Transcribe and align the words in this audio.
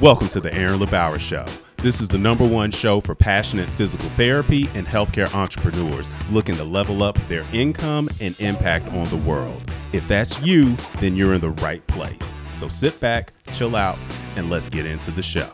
Welcome 0.00 0.28
to 0.28 0.40
the 0.40 0.54
Aaron 0.54 0.78
LeBauer 0.78 1.18
Show. 1.18 1.44
This 1.78 2.00
is 2.00 2.06
the 2.06 2.18
number 2.18 2.46
one 2.46 2.70
show 2.70 3.00
for 3.00 3.16
passionate 3.16 3.68
physical 3.70 4.08
therapy 4.10 4.68
and 4.74 4.86
healthcare 4.86 5.34
entrepreneurs 5.34 6.08
looking 6.30 6.54
to 6.54 6.62
level 6.62 7.02
up 7.02 7.18
their 7.26 7.44
income 7.52 8.08
and 8.20 8.40
impact 8.40 8.86
on 8.92 9.08
the 9.08 9.16
world. 9.16 9.60
If 9.92 10.06
that's 10.06 10.40
you, 10.40 10.76
then 11.00 11.16
you're 11.16 11.34
in 11.34 11.40
the 11.40 11.50
right 11.50 11.84
place. 11.88 12.32
So 12.52 12.68
sit 12.68 13.00
back, 13.00 13.32
chill 13.52 13.74
out, 13.74 13.98
and 14.36 14.48
let's 14.48 14.68
get 14.68 14.86
into 14.86 15.10
the 15.10 15.22
show. 15.22 15.50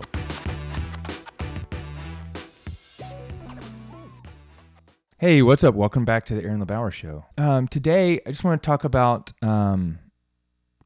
Hey, 5.16 5.40
what's 5.40 5.64
up? 5.64 5.74
Welcome 5.74 6.04
back 6.04 6.26
to 6.26 6.34
the 6.34 6.42
Aaron 6.42 6.62
LeBauer 6.62 6.92
Show. 6.92 7.24
Um, 7.38 7.66
today, 7.66 8.20
I 8.26 8.28
just 8.28 8.44
want 8.44 8.62
to 8.62 8.66
talk 8.66 8.84
about 8.84 9.32
um, 9.40 10.00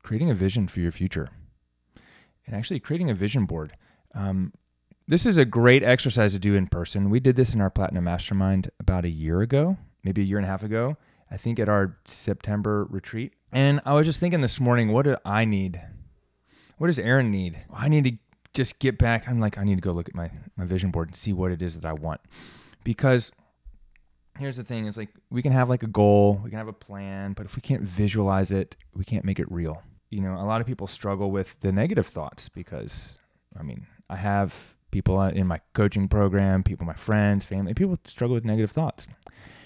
creating 0.04 0.30
a 0.30 0.34
vision 0.34 0.68
for 0.68 0.78
your 0.78 0.92
future 0.92 1.30
and 2.48 2.56
actually 2.56 2.80
creating 2.80 3.10
a 3.10 3.14
vision 3.14 3.44
board. 3.44 3.74
Um, 4.14 4.52
this 5.06 5.24
is 5.26 5.36
a 5.38 5.44
great 5.44 5.82
exercise 5.82 6.32
to 6.32 6.38
do 6.38 6.54
in 6.54 6.66
person. 6.66 7.10
We 7.10 7.20
did 7.20 7.36
this 7.36 7.54
in 7.54 7.60
our 7.60 7.70
Platinum 7.70 8.04
Mastermind 8.04 8.70
about 8.80 9.04
a 9.04 9.10
year 9.10 9.40
ago, 9.42 9.76
maybe 10.02 10.22
a 10.22 10.24
year 10.24 10.38
and 10.38 10.46
a 10.46 10.48
half 10.48 10.62
ago, 10.62 10.96
I 11.30 11.36
think 11.36 11.58
at 11.58 11.68
our 11.68 11.98
September 12.06 12.86
retreat. 12.90 13.34
And 13.52 13.80
I 13.84 13.92
was 13.92 14.06
just 14.06 14.18
thinking 14.18 14.40
this 14.40 14.60
morning, 14.60 14.92
what 14.92 15.04
do 15.04 15.16
I 15.24 15.44
need? 15.44 15.80
What 16.78 16.88
does 16.88 16.98
Aaron 16.98 17.30
need? 17.30 17.58
I 17.72 17.88
need 17.88 18.04
to 18.04 18.12
just 18.54 18.78
get 18.78 18.98
back. 18.98 19.28
I'm 19.28 19.40
like, 19.40 19.58
I 19.58 19.64
need 19.64 19.76
to 19.76 19.80
go 19.80 19.92
look 19.92 20.08
at 20.08 20.14
my, 20.14 20.30
my 20.56 20.64
vision 20.64 20.90
board 20.90 21.08
and 21.08 21.16
see 21.16 21.32
what 21.32 21.52
it 21.52 21.62
is 21.62 21.74
that 21.74 21.84
I 21.84 21.92
want. 21.92 22.20
Because 22.82 23.30
here's 24.38 24.56
the 24.56 24.64
thing 24.64 24.86
is 24.86 24.96
like 24.96 25.10
we 25.30 25.42
can 25.42 25.52
have 25.52 25.68
like 25.68 25.82
a 25.82 25.88
goal, 25.88 26.40
we 26.42 26.50
can 26.50 26.58
have 26.58 26.68
a 26.68 26.72
plan, 26.72 27.34
but 27.34 27.44
if 27.44 27.56
we 27.56 27.62
can't 27.62 27.82
visualize 27.82 28.52
it, 28.52 28.76
we 28.94 29.04
can't 29.04 29.24
make 29.24 29.38
it 29.38 29.50
real 29.50 29.82
you 30.10 30.20
know, 30.20 30.34
a 30.34 30.44
lot 30.44 30.60
of 30.60 30.66
people 30.66 30.86
struggle 30.86 31.30
with 31.30 31.58
the 31.60 31.72
negative 31.72 32.06
thoughts 32.06 32.48
because, 32.48 33.18
I 33.58 33.62
mean, 33.62 33.86
I 34.08 34.16
have 34.16 34.54
people 34.90 35.20
in 35.22 35.46
my 35.46 35.60
coaching 35.74 36.08
program, 36.08 36.62
people, 36.62 36.86
my 36.86 36.94
friends, 36.94 37.44
family, 37.44 37.74
people 37.74 37.98
struggle 38.06 38.34
with 38.34 38.44
negative 38.44 38.70
thoughts. 38.70 39.06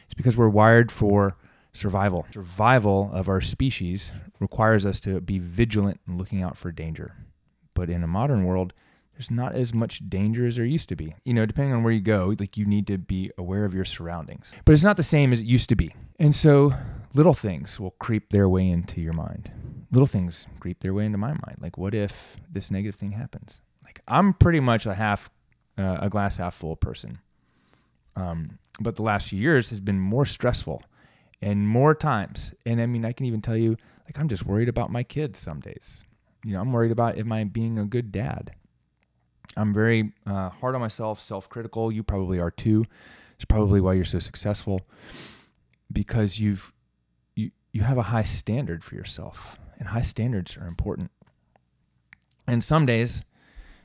It's 0.05 0.15
because 0.15 0.37
we're 0.37 0.49
wired 0.49 0.91
for 0.91 1.37
survival. 1.73 2.27
Survival 2.33 3.11
of 3.13 3.29
our 3.29 3.41
species 3.41 4.13
requires 4.41 4.85
us 4.85 5.01
to 5.01 5.21
be 5.21 5.39
vigilant 5.39 6.01
and 6.07 6.19
looking 6.19 6.43
out 6.43 6.57
for 6.57 6.73
danger. 6.73 7.15
But 7.75 7.89
in 7.89 8.03
a 8.03 8.09
modern 8.09 8.45
world, 8.45 8.73
there's 9.15 9.31
not 9.31 9.55
as 9.55 9.73
much 9.73 10.09
danger 10.09 10.47
as 10.47 10.57
there 10.57 10.65
used 10.65 10.89
to 10.89 10.97
be. 10.97 11.15
You 11.25 11.35
know, 11.35 11.47
depending 11.47 11.75
on 11.75 11.85
where 11.85 11.93
you 11.93 12.01
go, 12.01 12.35
like 12.39 12.57
you 12.57 12.67
need 12.67 12.87
to 12.89 12.99
be 12.99 13.31
aware 13.39 13.65
of 13.65 13.75
your 13.75 13.85
surroundings. 13.85 14.53
But 14.65 14.73
it's 14.73 14.83
not 14.83 14.97
the 14.97 15.03
same 15.03 15.33
as 15.33 15.41
it 15.41 15.47
used 15.47 15.69
to 15.69 15.77
be. 15.77 15.95
And 16.19 16.35
so 16.35 16.73
little 17.15 17.35
things 17.35 17.79
will 17.79 17.93
creep 17.93 18.31
their 18.31 18.49
way 18.49 18.69
into 18.69 19.01
your 19.01 19.13
mind 19.13 19.51
little 19.93 20.07
things 20.07 20.47
creep 20.59 20.81
their 20.81 20.95
way 20.95 21.05
into 21.05 21.19
my 21.19 21.29
mind. 21.29 21.59
Like, 21.61 21.79
what 21.79 21.95
if 21.95 22.39
this 22.51 22.71
negative 22.71 22.99
thing 22.99 23.13
happens? 23.13 23.61
Like, 23.85 24.01
I'm 24.09 24.33
pretty 24.33 24.61
much 24.61 24.87
a 24.87 24.95
half, 24.95 25.31
uh, 25.79 25.99
a 26.01 26.09
glass 26.09 26.39
half 26.39 26.55
full 26.55 26.77
person. 26.77 27.19
Um, 28.17 28.59
but 28.81 28.97
the 28.97 29.03
last 29.03 29.29
few 29.29 29.39
years 29.39 29.71
has 29.71 29.81
been 29.81 30.01
more 30.01 30.27
stressful 30.27 30.83
and 31.41 31.69
more 31.69 31.95
times. 31.95 32.53
And 32.65 32.81
I 32.81 32.87
mean, 32.87 33.05
I 33.05 33.13
can 33.13 33.27
even 33.27 33.43
tell 33.43 33.57
you, 33.57 33.77
like, 34.07 34.19
I'm 34.19 34.29
just 34.29 34.47
worried 34.47 34.69
about 34.69 34.91
my 34.91 35.03
kids 35.03 35.39
some 35.39 35.61
days. 35.61 36.07
You 36.45 36.55
know, 36.55 36.61
I'm 36.61 36.73
worried 36.73 36.91
about 36.91 37.19
am 37.19 37.31
I 37.31 37.45
being 37.45 37.79
a 37.79 37.85
good 37.85 38.11
dad? 38.11 38.53
I'm 39.57 39.75
very 39.75 40.13
uh, 40.27 40.49
hard 40.49 40.75
on 40.75 40.81
myself, 40.81 41.21
self 41.21 41.49
critical. 41.49 41.93
You 41.93 42.03
probably 42.03 42.41
are 42.41 42.51
too. 42.51 42.87
It's 43.37 43.45
probably 43.45 43.81
why 43.81 43.93
you're 43.93 44.05
so 44.05 44.19
successful 44.19 44.81
because 45.93 46.41
you've 46.41 46.73
you 47.37 47.51
you 47.73 47.83
have 47.83 47.99
a 47.99 48.03
high 48.03 48.23
standard 48.23 48.83
for 48.83 48.95
yourself 48.95 49.59
and 49.83 49.89
high 49.89 50.01
standards 50.01 50.57
are 50.57 50.69
important. 50.69 51.11
And 52.47 52.63
some 52.63 52.87
days 52.87 53.25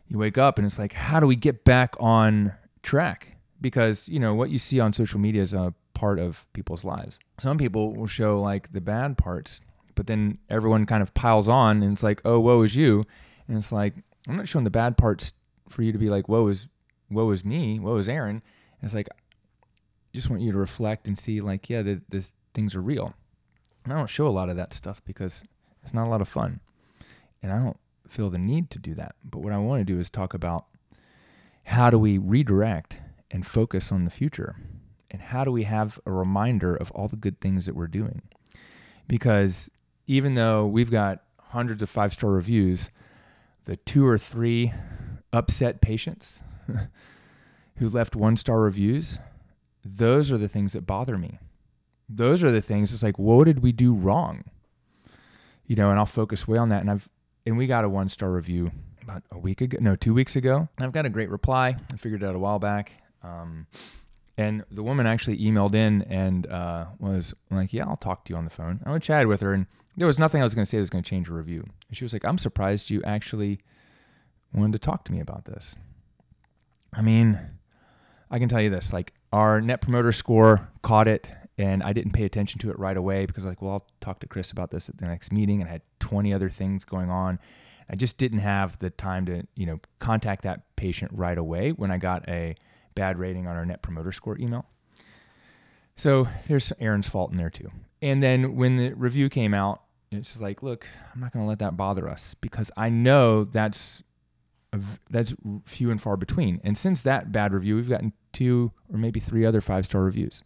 you 0.08 0.20
wake 0.20 0.38
up 0.38 0.60
and 0.60 0.68
it's 0.68 0.78
like, 0.78 0.94
how 0.94 1.20
do 1.20 1.26
we 1.26 1.36
get 1.36 1.64
back 1.64 1.96
on 2.00 2.54
track? 2.84 3.36
Because, 3.60 4.08
you 4.08 4.20
know, 4.20 4.36
what 4.36 4.52
you 4.52 4.60
see 4.60 4.80
on 4.80 4.94
social 4.94 5.20
media 5.20 5.42
is 5.42 5.56
a 5.56 5.74
part 5.96 6.20
of 6.20 6.46
people's 6.54 6.84
lives. 6.84 7.18
Some 7.40 7.58
people 7.58 7.96
will 7.96 8.06
show 8.06 8.40
like 8.40 8.72
the 8.74 8.80
bad 8.80 9.18
parts, 9.18 9.62
but 9.96 10.06
then 10.06 10.38
everyone 10.52 10.86
kind 10.86 11.02
of 11.02 11.16
piles 11.16 11.48
on 11.48 11.82
and 11.82 11.94
it's 11.94 12.04
like, 12.04 12.22
oh, 12.26 12.40
woe 12.40 12.62
is 12.62 12.76
you. 12.76 13.04
And 13.48 13.58
it's 13.58 13.72
like, 13.72 13.96
I'm 14.28 14.38
not 14.38 14.48
showing 14.48 14.66
the 14.66 14.70
bad 14.70 14.98
parts 14.98 15.34
for 15.68 15.82
you 15.82 15.92
to 15.92 15.98
be 15.98 16.12
like, 16.12 16.30
woe 16.30 16.48
is, 16.48 16.68
woe 17.10 17.32
is 17.32 17.44
me, 17.44 17.80
woe 17.80 17.98
is 17.98 18.08
Aaron. 18.08 18.44
And 18.82 18.84
it's 18.84 18.94
like, 18.94 19.10
I 19.10 19.16
just 20.14 20.30
want 20.30 20.44
you 20.44 20.52
to 20.52 20.60
reflect 20.60 21.08
and 21.08 21.18
see 21.18 21.42
like, 21.42 21.72
yeah, 21.72 21.82
the, 21.82 22.02
this 22.08 22.34
things 22.54 22.76
are 22.76 22.82
real. 22.82 23.16
And 23.84 23.92
I 23.92 23.98
don't 23.98 24.12
show 24.12 24.28
a 24.28 24.30
lot 24.30 24.50
of 24.50 24.58
that 24.58 24.76
stuff 24.76 25.02
because 25.04 25.44
it's 25.88 25.94
not 25.94 26.06
a 26.06 26.10
lot 26.10 26.20
of 26.20 26.28
fun. 26.28 26.60
And 27.42 27.50
I 27.50 27.64
don't 27.64 27.80
feel 28.10 28.30
the 28.30 28.38
need 28.38 28.70
to 28.72 28.78
do 28.78 28.94
that. 28.96 29.16
But 29.24 29.40
what 29.40 29.54
I 29.54 29.58
want 29.58 29.80
to 29.80 29.86
do 29.86 30.02
is 30.02 30.10
talk 30.10 30.34
about 30.34 30.66
how 31.64 31.90
do 31.90 31.98
we 31.98 32.18
redirect 32.18 33.00
and 33.32 33.48
focus 33.48 33.90
on 33.90 34.04
the 34.04 34.12
future? 34.12 34.58
And 35.10 35.22
how 35.22 35.46
do 35.46 35.52
we 35.54 35.64
have 35.64 35.98
a 36.06 36.12
reminder 36.12 36.76
of 36.76 36.92
all 36.92 37.08
the 37.08 37.16
good 37.16 37.40
things 37.40 37.66
that 37.66 37.74
we're 37.74 37.88
doing? 37.88 38.22
Because 39.08 39.72
even 40.08 40.36
though 40.36 40.68
we've 40.68 40.92
got 40.92 41.24
hundreds 41.40 41.82
of 41.82 41.90
five 41.90 42.12
star 42.12 42.32
reviews, 42.32 42.90
the 43.64 43.78
two 43.78 44.06
or 44.06 44.18
three 44.18 44.74
upset 45.32 45.80
patients 45.80 46.42
who 47.78 47.88
left 47.88 48.14
one 48.14 48.36
star 48.36 48.60
reviews, 48.60 49.20
those 49.86 50.34
are 50.34 50.38
the 50.38 50.50
things 50.50 50.74
that 50.74 50.86
bother 50.86 51.18
me. 51.18 51.40
Those 52.10 52.44
are 52.44 52.52
the 52.52 52.60
things 52.60 52.94
it's 52.94 53.04
like, 53.04 53.18
what 53.18 53.46
did 53.46 53.64
we 53.64 53.72
do 53.72 53.94
wrong? 53.94 54.44
You 55.68 55.76
know, 55.76 55.90
and 55.90 56.00
I'll 56.00 56.06
focus 56.06 56.48
way 56.48 56.58
on 56.58 56.70
that. 56.70 56.82
And 56.82 56.90
I've 56.90 57.08
and 57.46 57.58
we 57.58 57.68
got 57.68 57.86
a 57.86 57.90
one 57.90 58.10
star 58.10 58.32
review 58.32 58.72
about 59.02 59.24
a 59.32 59.38
week 59.38 59.62
ago, 59.62 59.78
no, 59.80 59.96
two 59.96 60.14
weeks 60.14 60.36
ago. 60.36 60.68
I've 60.80 60.92
got 60.92 61.06
a 61.06 61.10
great 61.10 61.30
reply. 61.30 61.78
I 61.94 61.98
figured 61.98 62.24
it 62.24 62.26
out 62.26 62.36
a 62.36 62.40
while 62.40 62.60
back. 62.60 63.02
Um, 63.24 63.68
and 64.38 64.64
the 64.70 64.84
woman 64.84 65.08
actually 65.08 65.38
emailed 65.40 65.74
in 65.74 66.04
and 66.04 66.46
uh, 66.48 66.86
was 67.00 67.34
like, 67.50 67.74
"Yeah, 67.74 67.88
I'll 67.88 67.98
talk 67.98 68.26
to 68.26 68.34
you 68.34 68.38
on 68.38 68.44
the 68.44 68.52
phone." 68.52 68.82
I 68.86 68.98
chatted 69.00 69.28
with 69.28 69.42
her, 69.42 69.54
and 69.54 69.66
there 69.96 70.08
was 70.08 70.20
nothing 70.20 70.42
I 70.42 70.44
was 70.44 70.54
going 70.54 70.66
to 70.66 70.70
say 70.70 70.78
that 70.78 70.82
was 70.82 70.90
going 70.90 71.04
to 71.04 71.10
change 71.10 71.28
her 71.28 71.34
review. 71.34 71.64
And 71.88 71.98
she 71.98 72.04
was 72.04 72.14
like, 72.14 72.24
"I'm 72.24 72.38
surprised 72.38 72.90
you 72.90 73.02
actually 73.04 73.60
wanted 74.54 74.74
to 74.74 74.80
talk 74.80 75.06
to 75.06 75.12
me 75.12 75.20
about 75.20 75.46
this." 75.46 75.76
I 76.94 77.02
mean, 77.02 77.40
I 78.30 78.40
can 78.40 78.48
tell 78.48 78.62
you 78.62 78.70
this: 78.70 78.94
like 78.94 79.14
our 79.34 79.60
Net 79.60 79.82
Promoter 79.82 80.12
Score 80.12 80.70
caught 80.84 81.08
it, 81.08 81.30
and 81.58 81.82
I 81.82 81.94
didn't 81.94 82.12
pay 82.12 82.24
attention 82.24 82.60
to 82.60 82.70
it 82.70 82.78
right 82.78 82.98
away 82.98 83.26
because 83.26 83.46
like, 83.46 83.62
well, 83.62 83.74
I'll 83.74 83.88
talk 84.00 84.20
to 84.20 84.28
Chris 84.28 84.52
about 84.52 84.72
this 84.72 84.90
at 84.90 84.98
the 84.98 85.06
next 85.06 85.32
meeting, 85.32 85.62
and 85.62 85.70
I 85.70 85.74
had 85.74 85.82
20 86.00 86.34
other 86.34 86.50
things 86.50 86.86
going 86.86 87.10
on. 87.10 87.40
I 87.90 87.96
just 87.96 88.18
didn't 88.18 88.40
have 88.40 88.78
the 88.80 88.90
time 88.90 89.26
to, 89.28 89.48
you 89.56 89.66
know, 89.66 89.80
contact 90.00 90.44
that 90.44 90.76
patient 90.76 91.12
right 91.14 91.38
away 91.38 91.72
when 91.72 91.90
I 91.90 91.98
got 91.98 92.28
a 92.28 92.56
bad 92.96 93.18
rating 93.18 93.48
on 93.48 93.56
our 93.56 93.66
Net 93.66 93.82
Promoter 93.82 94.12
Score 94.12 94.38
email. 94.38 94.66
So 95.96 96.28
there's 96.48 96.72
Aaron's 96.80 97.08
fault 97.08 97.32
in 97.32 97.38
there 97.38 97.50
too. 97.50 97.72
And 98.02 98.22
then 98.22 98.56
when 98.56 98.78
the 98.78 98.94
review 98.94 99.30
came 99.30 99.54
out, 99.54 99.82
it's 100.12 100.30
just 100.30 100.42
like, 100.42 100.62
look, 100.62 100.86
I'm 101.14 101.20
not 101.20 101.34
going 101.34 101.44
to 101.44 101.50
let 101.50 101.60
that 101.60 101.76
bother 101.76 102.08
us 102.08 102.36
because 102.40 102.72
I 102.78 102.90
know 102.90 103.44
that's 103.44 104.04
that's 105.10 105.34
few 105.64 105.90
and 105.90 106.00
far 106.00 106.18
between. 106.18 106.62
And 106.64 106.78
since 106.78 107.02
that 107.02 107.32
bad 107.32 107.54
review, 107.54 107.78
we've 107.78 107.90
gotten 107.90 108.14
two 108.32 108.72
or 108.92 109.00
maybe 109.00 109.20
three 109.20 109.46
other 109.46 109.62
five 109.62 109.86
star 109.86 110.04
reviews 110.04 110.44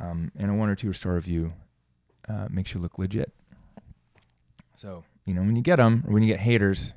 um, 0.00 0.30
and 0.38 0.50
a 0.50 0.54
one 0.54 0.68
or 0.68 0.74
two 0.74 0.92
star 0.92 1.14
review 1.14 1.52
uh, 2.28 2.48
makes 2.50 2.74
you 2.74 2.80
look 2.80 2.98
legit. 2.98 3.32
So, 4.74 5.04
you 5.24 5.34
know, 5.34 5.42
when 5.42 5.56
you 5.56 5.62
get 5.62 5.76
them 5.76 6.04
or 6.06 6.12
when 6.12 6.22
you 6.22 6.28
get 6.28 6.40
haters, 6.40 6.92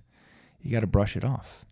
you 0.61 0.71
got 0.71 0.81
to 0.81 0.87
brush 0.87 1.15
it 1.15 1.23
off. 1.23 1.65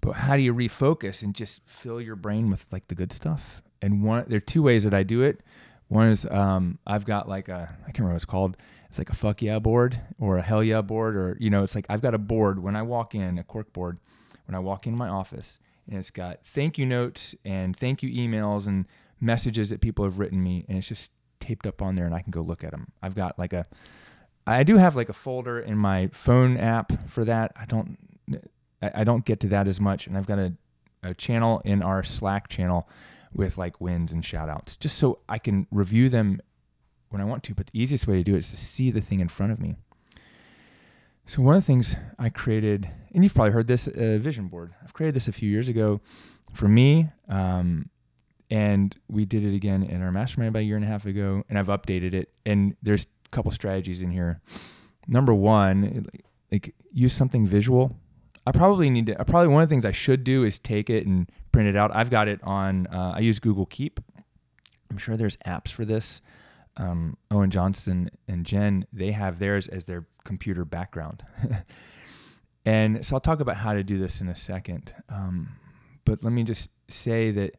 But 0.00 0.12
how 0.12 0.36
do 0.36 0.42
you 0.42 0.54
refocus 0.54 1.22
and 1.22 1.34
just 1.34 1.60
fill 1.66 2.00
your 2.00 2.16
brain 2.16 2.50
with 2.50 2.66
like 2.72 2.88
the 2.88 2.94
good 2.94 3.12
stuff? 3.12 3.62
And 3.80 4.02
one, 4.02 4.24
there 4.28 4.38
are 4.38 4.40
two 4.40 4.62
ways 4.62 4.84
that 4.84 4.94
I 4.94 5.02
do 5.02 5.22
it. 5.22 5.40
One 5.88 6.08
is 6.08 6.26
um, 6.26 6.78
I've 6.86 7.04
got 7.04 7.28
like 7.28 7.48
a, 7.48 7.76
I 7.82 7.86
can't 7.86 7.98
remember 7.98 8.14
what 8.14 8.16
it's 8.16 8.24
called. 8.24 8.56
It's 8.88 8.98
like 8.98 9.10
a 9.10 9.14
fuck 9.14 9.42
yeah 9.42 9.58
board 9.58 10.00
or 10.18 10.38
a 10.38 10.42
hell 10.42 10.62
yeah 10.62 10.82
board, 10.82 11.16
or, 11.16 11.36
you 11.38 11.50
know, 11.50 11.64
it's 11.64 11.74
like 11.74 11.86
I've 11.88 12.02
got 12.02 12.14
a 12.14 12.18
board 12.18 12.62
when 12.62 12.76
I 12.76 12.82
walk 12.82 13.14
in, 13.14 13.38
a 13.38 13.44
cork 13.44 13.72
board, 13.72 13.98
when 14.46 14.54
I 14.54 14.58
walk 14.58 14.86
into 14.86 14.98
my 14.98 15.08
office, 15.08 15.60
and 15.88 15.98
it's 15.98 16.10
got 16.10 16.44
thank 16.44 16.78
you 16.78 16.86
notes 16.86 17.34
and 17.44 17.76
thank 17.76 18.02
you 18.02 18.10
emails 18.10 18.66
and 18.66 18.86
messages 19.22 19.70
that 19.70 19.80
people 19.80 20.04
have 20.04 20.18
written 20.18 20.42
me, 20.42 20.66
and 20.68 20.76
it's 20.76 20.88
just 20.88 21.12
taped 21.40 21.66
up 21.66 21.80
on 21.80 21.94
there, 21.94 22.04
and 22.04 22.14
I 22.14 22.20
can 22.20 22.30
go 22.30 22.42
look 22.42 22.64
at 22.64 22.72
them. 22.72 22.92
I've 23.00 23.14
got 23.14 23.38
like 23.38 23.52
a, 23.52 23.66
I 24.46 24.64
do 24.64 24.76
have 24.76 24.96
like 24.96 25.08
a 25.08 25.14
folder 25.14 25.60
in 25.60 25.78
my 25.78 26.08
phone 26.12 26.58
app 26.58 27.08
for 27.08 27.24
that. 27.24 27.52
I 27.56 27.64
don't, 27.64 27.96
I 28.82 29.04
don't 29.04 29.24
get 29.24 29.40
to 29.40 29.48
that 29.48 29.68
as 29.68 29.80
much, 29.80 30.06
and 30.06 30.18
I've 30.18 30.26
got 30.26 30.38
a, 30.38 30.52
a 31.02 31.14
channel 31.14 31.62
in 31.64 31.82
our 31.82 32.02
Slack 32.02 32.48
channel 32.48 32.88
with 33.32 33.56
like 33.56 33.80
wins 33.80 34.12
and 34.12 34.24
shout 34.24 34.48
outs, 34.48 34.76
just 34.76 34.98
so 34.98 35.20
I 35.28 35.38
can 35.38 35.66
review 35.70 36.08
them 36.08 36.42
when 37.10 37.22
I 37.22 37.24
want 37.24 37.44
to. 37.44 37.54
But 37.54 37.68
the 37.68 37.80
easiest 37.80 38.06
way 38.06 38.16
to 38.16 38.24
do 38.24 38.34
it 38.34 38.38
is 38.38 38.50
to 38.50 38.56
see 38.56 38.90
the 38.90 39.00
thing 39.00 39.20
in 39.20 39.28
front 39.28 39.52
of 39.52 39.60
me. 39.60 39.76
So 41.26 41.40
one 41.40 41.54
of 41.54 41.62
the 41.62 41.66
things 41.66 41.96
I 42.18 42.28
created, 42.28 42.90
and 43.14 43.22
you've 43.22 43.34
probably 43.34 43.52
heard 43.52 43.68
this, 43.68 43.86
uh, 43.86 44.18
vision 44.20 44.48
board. 44.48 44.74
I've 44.82 44.92
created 44.92 45.14
this 45.14 45.28
a 45.28 45.32
few 45.32 45.48
years 45.48 45.68
ago. 45.68 46.00
For 46.52 46.66
me, 46.68 47.08
um, 47.28 47.88
and 48.52 48.94
we 49.08 49.24
did 49.24 49.44
it 49.44 49.54
again 49.54 49.82
in 49.82 50.02
our 50.02 50.12
mastermind 50.12 50.50
about 50.50 50.60
a 50.60 50.64
year 50.64 50.76
and 50.76 50.84
a 50.84 50.88
half 50.88 51.06
ago 51.06 51.42
and 51.48 51.58
i've 51.58 51.68
updated 51.68 52.12
it 52.12 52.28
and 52.44 52.76
there's 52.82 53.04
a 53.04 53.28
couple 53.30 53.50
strategies 53.50 54.02
in 54.02 54.10
here 54.10 54.40
number 55.08 55.32
one 55.32 56.06
like 56.50 56.74
use 56.92 57.12
something 57.12 57.46
visual 57.46 57.96
I 58.46 58.52
probably 58.52 58.90
need 58.90 59.06
to. 59.06 59.20
I 59.20 59.24
probably 59.24 59.48
one 59.48 59.62
of 59.62 59.68
the 59.68 59.72
things 59.72 59.84
I 59.84 59.92
should 59.92 60.24
do 60.24 60.44
is 60.44 60.58
take 60.58 60.90
it 60.90 61.06
and 61.06 61.30
print 61.52 61.68
it 61.68 61.76
out. 61.76 61.94
I've 61.94 62.10
got 62.10 62.28
it 62.28 62.40
on. 62.42 62.88
Uh, 62.88 63.14
I 63.16 63.20
use 63.20 63.38
Google 63.38 63.66
Keep. 63.66 64.00
I'm 64.90 64.98
sure 64.98 65.16
there's 65.16 65.36
apps 65.38 65.68
for 65.68 65.84
this. 65.84 66.20
Um, 66.76 67.16
Owen 67.30 67.50
Johnston 67.50 68.10
and 68.26 68.44
Jen, 68.44 68.86
they 68.92 69.12
have 69.12 69.38
theirs 69.38 69.68
as 69.68 69.84
their 69.84 70.06
computer 70.24 70.64
background. 70.64 71.24
and 72.64 73.04
so 73.06 73.16
I'll 73.16 73.20
talk 73.20 73.40
about 73.40 73.58
how 73.58 73.74
to 73.74 73.84
do 73.84 73.98
this 73.98 74.20
in 74.20 74.28
a 74.28 74.34
second. 74.34 74.94
Um, 75.08 75.50
but 76.04 76.24
let 76.24 76.32
me 76.32 76.42
just 76.42 76.70
say 76.88 77.30
that 77.30 77.56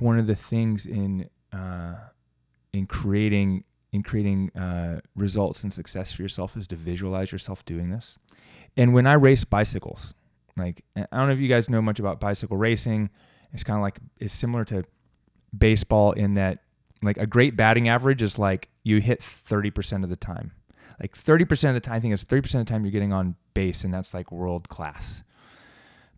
one 0.00 0.18
of 0.18 0.26
the 0.26 0.34
things 0.34 0.86
in 0.86 1.28
uh, 1.52 1.94
in 2.72 2.86
creating 2.86 3.64
in 3.92 4.02
creating 4.02 4.50
uh, 4.56 5.00
results 5.16 5.64
and 5.64 5.72
success 5.72 6.12
for 6.12 6.22
yourself 6.22 6.56
is 6.56 6.66
to 6.68 6.76
visualize 6.76 7.32
yourself 7.32 7.64
doing 7.64 7.90
this. 7.90 8.18
And 8.76 8.94
when 8.94 9.06
I 9.06 9.14
race 9.14 9.44
bicycles, 9.44 10.14
like 10.56 10.84
I 10.96 11.06
don't 11.12 11.26
know 11.26 11.32
if 11.32 11.40
you 11.40 11.48
guys 11.48 11.68
know 11.68 11.82
much 11.82 11.98
about 11.98 12.20
bicycle 12.20 12.56
racing. 12.56 13.10
It's 13.52 13.64
kind 13.64 13.76
of 13.76 13.82
like 13.82 13.98
it's 14.18 14.34
similar 14.34 14.64
to 14.66 14.84
baseball 15.56 16.12
in 16.12 16.34
that 16.34 16.60
like 17.02 17.16
a 17.16 17.26
great 17.26 17.56
batting 17.56 17.88
average 17.88 18.22
is 18.22 18.38
like 18.38 18.68
you 18.84 19.00
hit 19.00 19.20
30% 19.20 20.04
of 20.04 20.10
the 20.10 20.16
time. 20.16 20.52
Like 21.00 21.16
30% 21.16 21.68
of 21.68 21.74
the 21.74 21.80
time, 21.80 21.94
I 21.94 22.00
think 22.00 22.12
it's 22.12 22.24
30% 22.24 22.60
of 22.60 22.66
the 22.66 22.70
time 22.70 22.84
you're 22.84 22.92
getting 22.92 23.12
on 23.12 23.34
base, 23.54 23.84
and 23.84 23.92
that's 23.92 24.12
like 24.12 24.30
world 24.30 24.68
class. 24.68 25.22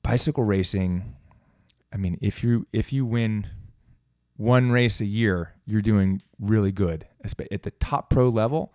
Bicycle 0.03 0.43
racing, 0.43 1.15
I 1.93 1.97
mean, 1.97 2.19
if 2.21 2.43
you 2.43 2.67
if 2.73 2.93
you 2.93 3.07
win 3.07 3.47
one 4.43 4.73
race 4.73 5.01
a 5.01 5.07
year, 5.07 5.55
you're 5.67 5.81
doing 5.81 6.21
really 6.41 6.73
good. 6.73 7.07
At 7.25 7.63
the 7.63 7.71
top 7.71 8.11
pro 8.11 8.29
level, 8.29 8.75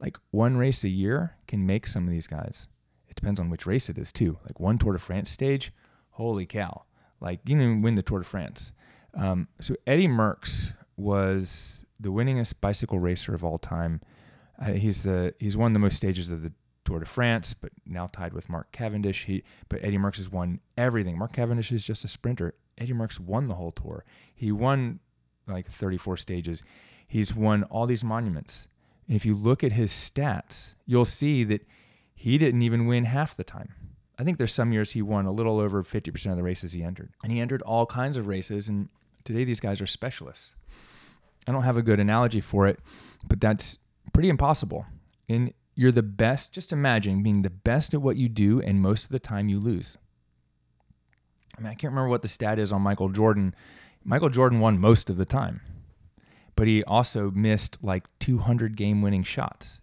like 0.00 0.16
one 0.30 0.56
race 0.56 0.84
a 0.84 0.88
year 0.88 1.36
can 1.48 1.66
make 1.66 1.88
some 1.88 2.04
of 2.04 2.10
these 2.10 2.28
guys. 2.28 2.68
It 3.08 3.16
depends 3.16 3.40
on 3.40 3.50
which 3.50 3.66
race 3.66 3.88
it 3.88 3.98
is 3.98 4.12
too. 4.12 4.38
Like 4.44 4.60
one 4.60 4.78
Tour 4.78 4.92
de 4.92 5.00
France 5.00 5.28
stage, 5.28 5.72
holy 6.10 6.46
cow! 6.46 6.84
Like 7.20 7.40
you 7.44 7.56
even 7.56 7.82
win 7.82 7.96
the 7.96 8.02
Tour 8.02 8.20
de 8.20 8.24
France. 8.24 8.70
Um, 9.14 9.48
so 9.60 9.74
Eddie 9.84 10.06
Merckx 10.06 10.74
was 10.96 11.84
the 11.98 12.10
winningest 12.10 12.54
bicycle 12.60 13.00
racer 13.00 13.34
of 13.34 13.42
all 13.42 13.58
time. 13.58 14.00
Uh, 14.64 14.74
he's 14.74 15.02
the 15.02 15.34
he's 15.40 15.56
won 15.56 15.72
the 15.72 15.80
most 15.80 15.96
stages 15.96 16.30
of 16.30 16.42
the 16.42 16.52
Tour 16.84 17.00
de 17.00 17.06
France, 17.06 17.54
but 17.54 17.72
now 17.86 18.08
tied 18.12 18.32
with 18.32 18.48
Mark 18.48 18.72
Cavendish. 18.72 19.24
He 19.24 19.42
but 19.68 19.84
Eddie 19.84 19.98
Merckx 19.98 20.16
has 20.16 20.30
won 20.30 20.60
everything. 20.76 21.18
Mark 21.18 21.32
Cavendish 21.32 21.72
is 21.72 21.84
just 21.84 22.04
a 22.04 22.08
sprinter. 22.08 22.54
Eddie 22.78 22.94
Merckx 22.94 23.20
won 23.20 23.48
the 23.48 23.54
whole 23.54 23.72
tour. 23.72 24.04
He 24.34 24.50
won 24.50 25.00
like 25.46 25.66
34 25.66 26.16
stages. 26.16 26.62
He's 27.06 27.34
won 27.34 27.64
all 27.64 27.86
these 27.86 28.04
monuments. 28.04 28.66
And 29.06 29.16
if 29.16 29.26
you 29.26 29.34
look 29.34 29.64
at 29.64 29.72
his 29.72 29.90
stats, 29.90 30.74
you'll 30.86 31.04
see 31.04 31.44
that 31.44 31.66
he 32.14 32.38
didn't 32.38 32.62
even 32.62 32.86
win 32.86 33.04
half 33.04 33.36
the 33.36 33.44
time. 33.44 33.74
I 34.18 34.24
think 34.24 34.38
there's 34.38 34.52
some 34.52 34.72
years 34.72 34.92
he 34.92 35.02
won 35.02 35.26
a 35.26 35.32
little 35.32 35.58
over 35.58 35.82
50% 35.82 36.30
of 36.30 36.36
the 36.36 36.42
races 36.42 36.72
he 36.72 36.82
entered. 36.82 37.10
And 37.22 37.32
he 37.32 37.40
entered 37.40 37.62
all 37.62 37.86
kinds 37.86 38.16
of 38.16 38.26
races 38.26 38.68
and 38.68 38.88
today 39.24 39.44
these 39.44 39.60
guys 39.60 39.80
are 39.80 39.86
specialists. 39.86 40.54
I 41.48 41.52
don't 41.52 41.62
have 41.62 41.76
a 41.76 41.82
good 41.82 42.00
analogy 42.00 42.40
for 42.40 42.66
it, 42.66 42.78
but 43.26 43.40
that's 43.40 43.78
pretty 44.12 44.28
impossible. 44.28 44.86
And 45.28 45.52
you're 45.80 45.90
the 45.90 46.02
best, 46.02 46.52
just 46.52 46.74
imagine 46.74 47.22
being 47.22 47.40
the 47.40 47.48
best 47.48 47.94
at 47.94 48.02
what 48.02 48.18
you 48.18 48.28
do, 48.28 48.60
and 48.60 48.82
most 48.82 49.04
of 49.04 49.12
the 49.12 49.18
time 49.18 49.48
you 49.48 49.58
lose. 49.58 49.96
I 51.56 51.62
mean, 51.62 51.68
I 51.68 51.74
can't 51.74 51.92
remember 51.92 52.10
what 52.10 52.20
the 52.20 52.28
stat 52.28 52.58
is 52.58 52.70
on 52.70 52.82
Michael 52.82 53.08
Jordan. 53.08 53.54
Michael 54.04 54.28
Jordan 54.28 54.60
won 54.60 54.78
most 54.78 55.08
of 55.08 55.16
the 55.16 55.24
time, 55.24 55.62
but 56.54 56.66
he 56.66 56.84
also 56.84 57.30
missed 57.30 57.78
like 57.80 58.04
200 58.18 58.76
game 58.76 59.00
winning 59.00 59.22
shots. 59.22 59.80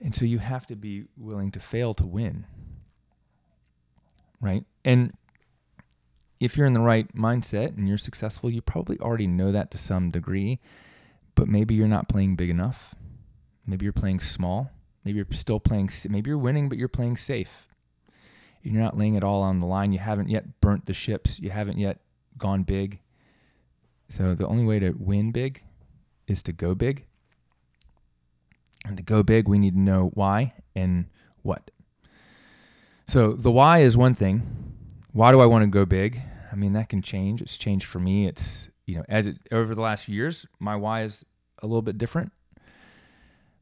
And 0.00 0.14
so 0.14 0.24
you 0.24 0.38
have 0.38 0.66
to 0.66 0.76
be 0.76 1.06
willing 1.16 1.50
to 1.50 1.58
fail 1.58 1.92
to 1.94 2.06
win. 2.06 2.46
Right? 4.40 4.64
And 4.84 5.14
if 6.38 6.56
you're 6.56 6.68
in 6.68 6.74
the 6.74 6.80
right 6.80 7.12
mindset 7.12 7.76
and 7.76 7.88
you're 7.88 7.98
successful, 7.98 8.50
you 8.50 8.62
probably 8.62 9.00
already 9.00 9.26
know 9.26 9.50
that 9.50 9.72
to 9.72 9.78
some 9.78 10.12
degree, 10.12 10.60
but 11.34 11.48
maybe 11.48 11.74
you're 11.74 11.88
not 11.88 12.08
playing 12.08 12.36
big 12.36 12.50
enough. 12.50 12.94
Maybe 13.66 13.84
you're 13.84 13.92
playing 13.92 14.20
small. 14.20 14.70
Maybe 15.04 15.16
you're 15.16 15.26
still 15.32 15.60
playing, 15.60 15.90
maybe 16.08 16.30
you're 16.30 16.38
winning, 16.38 16.68
but 16.68 16.78
you're 16.78 16.88
playing 16.88 17.18
safe. 17.18 17.68
You're 18.62 18.80
not 18.80 18.96
laying 18.96 19.14
it 19.14 19.22
all 19.22 19.42
on 19.42 19.60
the 19.60 19.66
line. 19.66 19.92
You 19.92 19.98
haven't 19.98 20.30
yet 20.30 20.60
burnt 20.62 20.86
the 20.86 20.94
ships. 20.94 21.38
You 21.38 21.50
haven't 21.50 21.78
yet 21.78 22.00
gone 22.38 22.62
big. 22.62 23.00
So 24.08 24.34
the 24.34 24.46
only 24.46 24.64
way 24.64 24.78
to 24.78 24.92
win 24.92 25.32
big 25.32 25.62
is 26.26 26.42
to 26.44 26.52
go 26.52 26.74
big. 26.74 27.04
And 28.86 28.96
to 28.96 29.02
go 29.02 29.22
big, 29.22 29.48
we 29.48 29.58
need 29.58 29.74
to 29.74 29.80
know 29.80 30.10
why 30.14 30.54
and 30.74 31.06
what. 31.42 31.70
So 33.06 33.32
the 33.32 33.50
why 33.50 33.80
is 33.80 33.96
one 33.96 34.14
thing. 34.14 34.42
Why 35.12 35.30
do 35.32 35.40
I 35.40 35.46
want 35.46 35.62
to 35.62 35.66
go 35.66 35.84
big? 35.84 36.22
I 36.50 36.56
mean, 36.56 36.72
that 36.72 36.88
can 36.88 37.02
change. 37.02 37.42
It's 37.42 37.58
changed 37.58 37.86
for 37.86 37.98
me. 37.98 38.26
It's, 38.26 38.68
you 38.86 38.96
know, 38.96 39.04
as 39.08 39.26
it 39.26 39.36
over 39.52 39.74
the 39.74 39.82
last 39.82 40.04
few 40.06 40.14
years, 40.14 40.46
my 40.58 40.76
why 40.76 41.02
is 41.02 41.24
a 41.62 41.66
little 41.66 41.82
bit 41.82 41.98
different, 41.98 42.32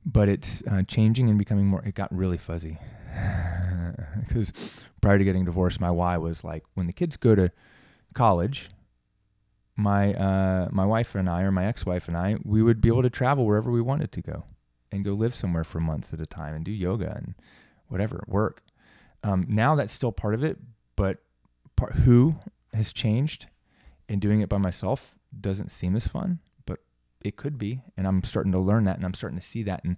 but 0.05 0.29
it's 0.29 0.63
uh, 0.71 0.83
changing 0.87 1.29
and 1.29 1.39
becoming 1.39 1.67
more, 1.67 1.83
it 1.85 1.95
got 1.95 2.15
really 2.15 2.39
fuzzy. 2.39 2.79
Because 4.27 4.81
prior 5.03 5.19
to 5.19 5.25
getting 5.25 5.45
divorced, 5.45 5.81
my 5.81 5.91
why 5.91 6.17
was 6.17 6.45
like 6.45 6.65
when 6.75 6.87
the 6.87 6.93
kids 6.93 7.19
go 7.19 7.35
to 7.35 7.51
college, 8.15 8.71
my 9.77 10.15
uh, 10.15 10.69
my 10.71 10.87
wife 10.87 11.15
and 11.15 11.29
I, 11.29 11.43
or 11.43 11.51
my 11.51 11.67
ex-wife 11.67 12.09
and 12.09 12.17
I, 12.17 12.37
we 12.45 12.63
would 12.63 12.81
be 12.81 12.89
able 12.89 13.03
to 13.03 13.11
travel 13.11 13.45
wherever 13.45 13.71
we 13.71 13.83
wanted 13.83 14.13
to 14.13 14.23
go, 14.23 14.45
and 14.91 15.05
go 15.05 15.13
live 15.13 15.35
somewhere 15.35 15.65
for 15.65 15.81
months 15.81 16.15
at 16.15 16.21
a 16.21 16.27
time, 16.27 16.55
and 16.55 16.65
do 16.65 16.71
yoga 16.71 17.15
and 17.15 17.35
whatever 17.89 18.25
work. 18.27 18.63
Um, 19.23 19.45
now 19.49 19.75
that's 19.75 19.93
still 19.93 20.13
part 20.13 20.35
of 20.35 20.43
it, 20.43 20.59
but 20.97 21.19
part 21.77 21.95
who 21.95 22.37
has 22.73 22.93
changed 22.93 23.47
and 24.09 24.21
doing 24.21 24.41
it 24.41 24.49
by 24.49 24.59
myself 24.59 25.15
doesn't 25.39 25.71
seem 25.71 25.97
as 25.97 26.09
fun, 26.09 26.39
it 27.25 27.37
could 27.37 27.59
be. 27.59 27.81
And 27.97 28.07
I'm 28.07 28.23
starting 28.23 28.53
to 28.53 28.59
learn 28.59 28.85
that 28.85 28.97
and 28.97 29.05
I'm 29.05 29.15
starting 29.15 29.39
to 29.39 29.45
see 29.45 29.63
that. 29.65 29.85
And 29.85 29.97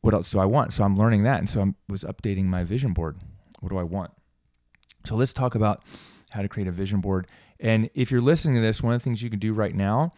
what 0.00 0.14
else 0.14 0.30
do 0.30 0.38
I 0.38 0.44
want? 0.44 0.72
So 0.72 0.84
I'm 0.84 0.96
learning 0.96 1.22
that. 1.24 1.38
And 1.38 1.48
so 1.48 1.62
I 1.62 1.74
was 1.88 2.04
updating 2.04 2.44
my 2.44 2.64
vision 2.64 2.92
board. 2.92 3.18
What 3.60 3.70
do 3.70 3.78
I 3.78 3.84
want? 3.84 4.10
So 5.04 5.16
let's 5.16 5.32
talk 5.32 5.54
about 5.54 5.82
how 6.30 6.42
to 6.42 6.48
create 6.48 6.68
a 6.68 6.72
vision 6.72 7.00
board. 7.00 7.26
And 7.60 7.90
if 7.94 8.10
you're 8.10 8.20
listening 8.20 8.56
to 8.56 8.60
this, 8.60 8.82
one 8.82 8.94
of 8.94 9.00
the 9.00 9.04
things 9.04 9.22
you 9.22 9.30
can 9.30 9.38
do 9.38 9.52
right 9.52 9.74
now 9.74 10.14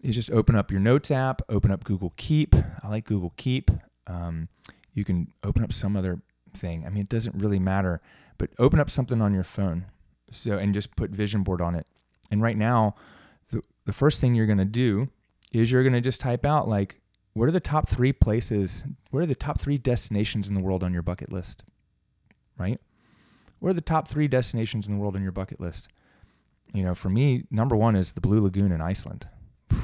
is 0.00 0.14
just 0.14 0.30
open 0.30 0.56
up 0.56 0.70
your 0.70 0.80
notes 0.80 1.10
app, 1.10 1.42
open 1.48 1.70
up 1.70 1.84
Google 1.84 2.12
Keep. 2.16 2.54
I 2.54 2.88
like 2.88 3.04
Google 3.04 3.32
Keep. 3.36 3.70
Um, 4.06 4.48
you 4.94 5.04
can 5.04 5.32
open 5.42 5.62
up 5.62 5.72
some 5.72 5.96
other 5.96 6.20
thing. 6.54 6.84
I 6.86 6.90
mean, 6.90 7.02
it 7.02 7.08
doesn't 7.08 7.34
really 7.34 7.58
matter, 7.58 8.00
but 8.38 8.50
open 8.58 8.80
up 8.80 8.90
something 8.90 9.20
on 9.20 9.34
your 9.34 9.44
phone 9.44 9.86
so 10.30 10.58
and 10.58 10.74
just 10.74 10.96
put 10.96 11.10
vision 11.10 11.42
board 11.42 11.60
on 11.60 11.74
it. 11.74 11.86
And 12.30 12.42
right 12.42 12.56
now, 12.56 12.94
the, 13.50 13.62
the 13.84 13.92
first 13.92 14.20
thing 14.20 14.34
you're 14.34 14.46
going 14.46 14.58
to 14.58 14.64
do 14.64 15.08
is 15.52 15.70
you're 15.70 15.82
going 15.82 15.92
to 15.92 16.00
just 16.00 16.20
type 16.20 16.44
out 16.44 16.68
like 16.68 17.00
what 17.36 17.48
are 17.48 17.52
the 17.52 17.60
top 17.60 17.86
3 17.86 18.14
places, 18.14 18.86
what 19.10 19.22
are 19.22 19.26
the 19.26 19.34
top 19.34 19.60
3 19.60 19.76
destinations 19.76 20.48
in 20.48 20.54
the 20.54 20.60
world 20.62 20.82
on 20.82 20.94
your 20.94 21.02
bucket 21.02 21.30
list? 21.30 21.64
Right? 22.58 22.80
What 23.58 23.68
are 23.70 23.74
the 23.74 23.82
top 23.82 24.08
3 24.08 24.26
destinations 24.26 24.86
in 24.86 24.94
the 24.94 24.98
world 24.98 25.16
on 25.16 25.22
your 25.22 25.32
bucket 25.32 25.60
list? 25.60 25.88
You 26.72 26.82
know, 26.82 26.94
for 26.94 27.10
me, 27.10 27.44
number 27.50 27.76
1 27.76 27.94
is 27.94 28.12
the 28.12 28.22
Blue 28.22 28.40
Lagoon 28.40 28.72
in 28.72 28.80
Iceland. 28.80 29.28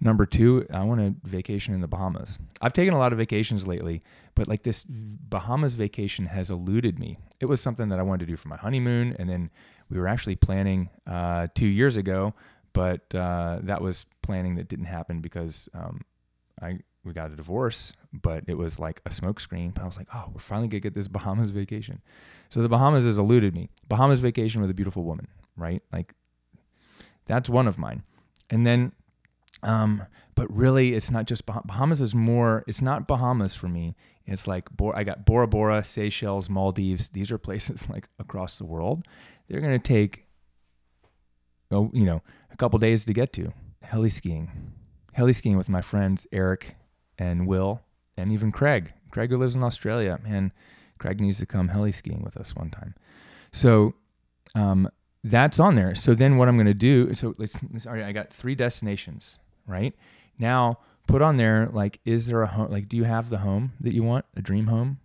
Number 0.00 0.26
two, 0.26 0.64
I 0.72 0.84
want 0.84 1.00
to 1.00 1.28
vacation 1.28 1.74
in 1.74 1.80
the 1.80 1.88
Bahamas. 1.88 2.38
I've 2.62 2.72
taken 2.72 2.94
a 2.94 2.98
lot 2.98 3.10
of 3.10 3.18
vacations 3.18 3.66
lately, 3.66 4.04
but 4.36 4.46
like 4.46 4.62
this 4.62 4.84
Bahamas 4.88 5.74
vacation 5.74 6.26
has 6.26 6.50
eluded 6.50 7.00
me. 7.00 7.18
It 7.40 7.46
was 7.46 7.60
something 7.60 7.88
that 7.88 7.98
I 7.98 8.02
wanted 8.02 8.26
to 8.26 8.30
do 8.30 8.36
for 8.36 8.46
my 8.46 8.56
honeymoon, 8.56 9.16
and 9.18 9.28
then 9.28 9.50
we 9.90 9.98
were 9.98 10.06
actually 10.06 10.36
planning 10.36 10.90
uh, 11.04 11.48
two 11.52 11.66
years 11.66 11.96
ago, 11.96 12.34
but 12.72 13.14
uh, 13.14 13.58
that 13.62 13.82
was 13.82 14.06
planning 14.22 14.56
that 14.56 14.68
didn't 14.68 14.86
happen 14.86 15.20
because 15.20 15.68
um, 15.74 16.02
I 16.60 16.78
we 17.04 17.12
got 17.12 17.30
a 17.30 17.36
divorce. 17.36 17.92
But 18.12 18.44
it 18.46 18.54
was 18.54 18.78
like 18.78 19.00
a 19.06 19.10
smokescreen. 19.10 19.74
But 19.74 19.82
I 19.82 19.86
was 19.86 19.96
like, 19.96 20.08
oh, 20.14 20.30
we're 20.32 20.40
finally 20.40 20.68
gonna 20.68 20.80
get 20.80 20.94
this 20.94 21.08
Bahamas 21.08 21.50
vacation. 21.50 22.00
So 22.50 22.62
the 22.62 22.68
Bahamas 22.68 23.04
has 23.06 23.18
eluded 23.18 23.54
me. 23.54 23.70
Bahamas 23.88 24.20
vacation 24.20 24.60
with 24.60 24.70
a 24.70 24.74
beautiful 24.74 25.04
woman, 25.04 25.28
right? 25.56 25.82
Like 25.92 26.14
that's 27.26 27.48
one 27.48 27.68
of 27.68 27.78
mine, 27.78 28.02
and 28.50 28.66
then 28.66 28.92
um, 29.62 30.04
but 30.34 30.54
really, 30.54 30.94
it's 30.94 31.10
not 31.10 31.26
just 31.26 31.44
bah- 31.46 31.62
Bahamas. 31.64 32.00
Is 32.00 32.14
more. 32.14 32.64
It's 32.66 32.80
not 32.80 33.06
Bahamas 33.08 33.54
for 33.54 33.68
me. 33.68 33.96
It's 34.26 34.46
like 34.46 34.68
I 34.94 35.04
got 35.04 35.24
Bora 35.24 35.46
Bora, 35.46 35.82
Seychelles, 35.82 36.48
Maldives. 36.48 37.08
These 37.08 37.32
are 37.32 37.38
places 37.48 37.88
like 37.88 38.08
across 38.18 38.56
the 38.56 38.64
world. 38.64 39.06
They're 39.48 39.60
gonna 39.60 39.78
take, 39.78 40.26
oh, 41.70 41.90
you 41.92 42.04
know, 42.04 42.22
a 42.50 42.56
couple 42.56 42.78
days 42.78 43.04
to 43.04 43.12
get 43.12 43.32
to. 43.34 43.52
Heli 43.82 44.10
skiing, 44.10 44.72
heli 45.12 45.32
skiing 45.32 45.56
with 45.56 45.68
my 45.68 45.80
friends 45.80 46.26
Eric 46.32 46.76
and 47.18 47.46
Will, 47.46 47.80
and 48.16 48.32
even 48.32 48.52
Craig. 48.52 48.92
Craig 49.10 49.30
who 49.30 49.38
lives 49.38 49.54
in 49.54 49.64
Australia. 49.64 50.18
Man, 50.22 50.52
Craig 50.98 51.20
needs 51.20 51.38
to 51.38 51.46
come 51.46 51.68
heli 51.68 51.92
skiing 51.92 52.22
with 52.22 52.36
us 52.36 52.54
one 52.54 52.70
time. 52.70 52.94
So, 53.52 53.94
um, 54.54 54.90
that's 55.24 55.58
on 55.58 55.74
there. 55.74 55.94
So 55.94 56.14
then 56.14 56.36
what 56.36 56.48
I'm 56.48 56.56
going 56.56 56.66
to 56.66 56.74
do, 56.74 57.12
so 57.14 57.34
let's, 57.38 57.56
let's, 57.72 57.86
all 57.86 57.94
right, 57.94 58.04
I 58.04 58.12
got 58.12 58.32
three 58.32 58.54
destinations 58.54 59.38
right? 59.68 59.94
Now 60.38 60.78
put 61.06 61.22
on 61.22 61.36
there 61.36 61.68
like, 61.70 62.00
is 62.04 62.26
there 62.26 62.42
a 62.42 62.46
home? 62.48 62.70
Like, 62.70 62.88
do 62.88 62.96
you 62.96 63.04
have 63.04 63.30
the 63.30 63.38
home 63.38 63.72
that 63.80 63.94
you 63.94 64.02
want, 64.02 64.24
a 64.34 64.42
dream 64.42 64.66
home? 64.66 64.98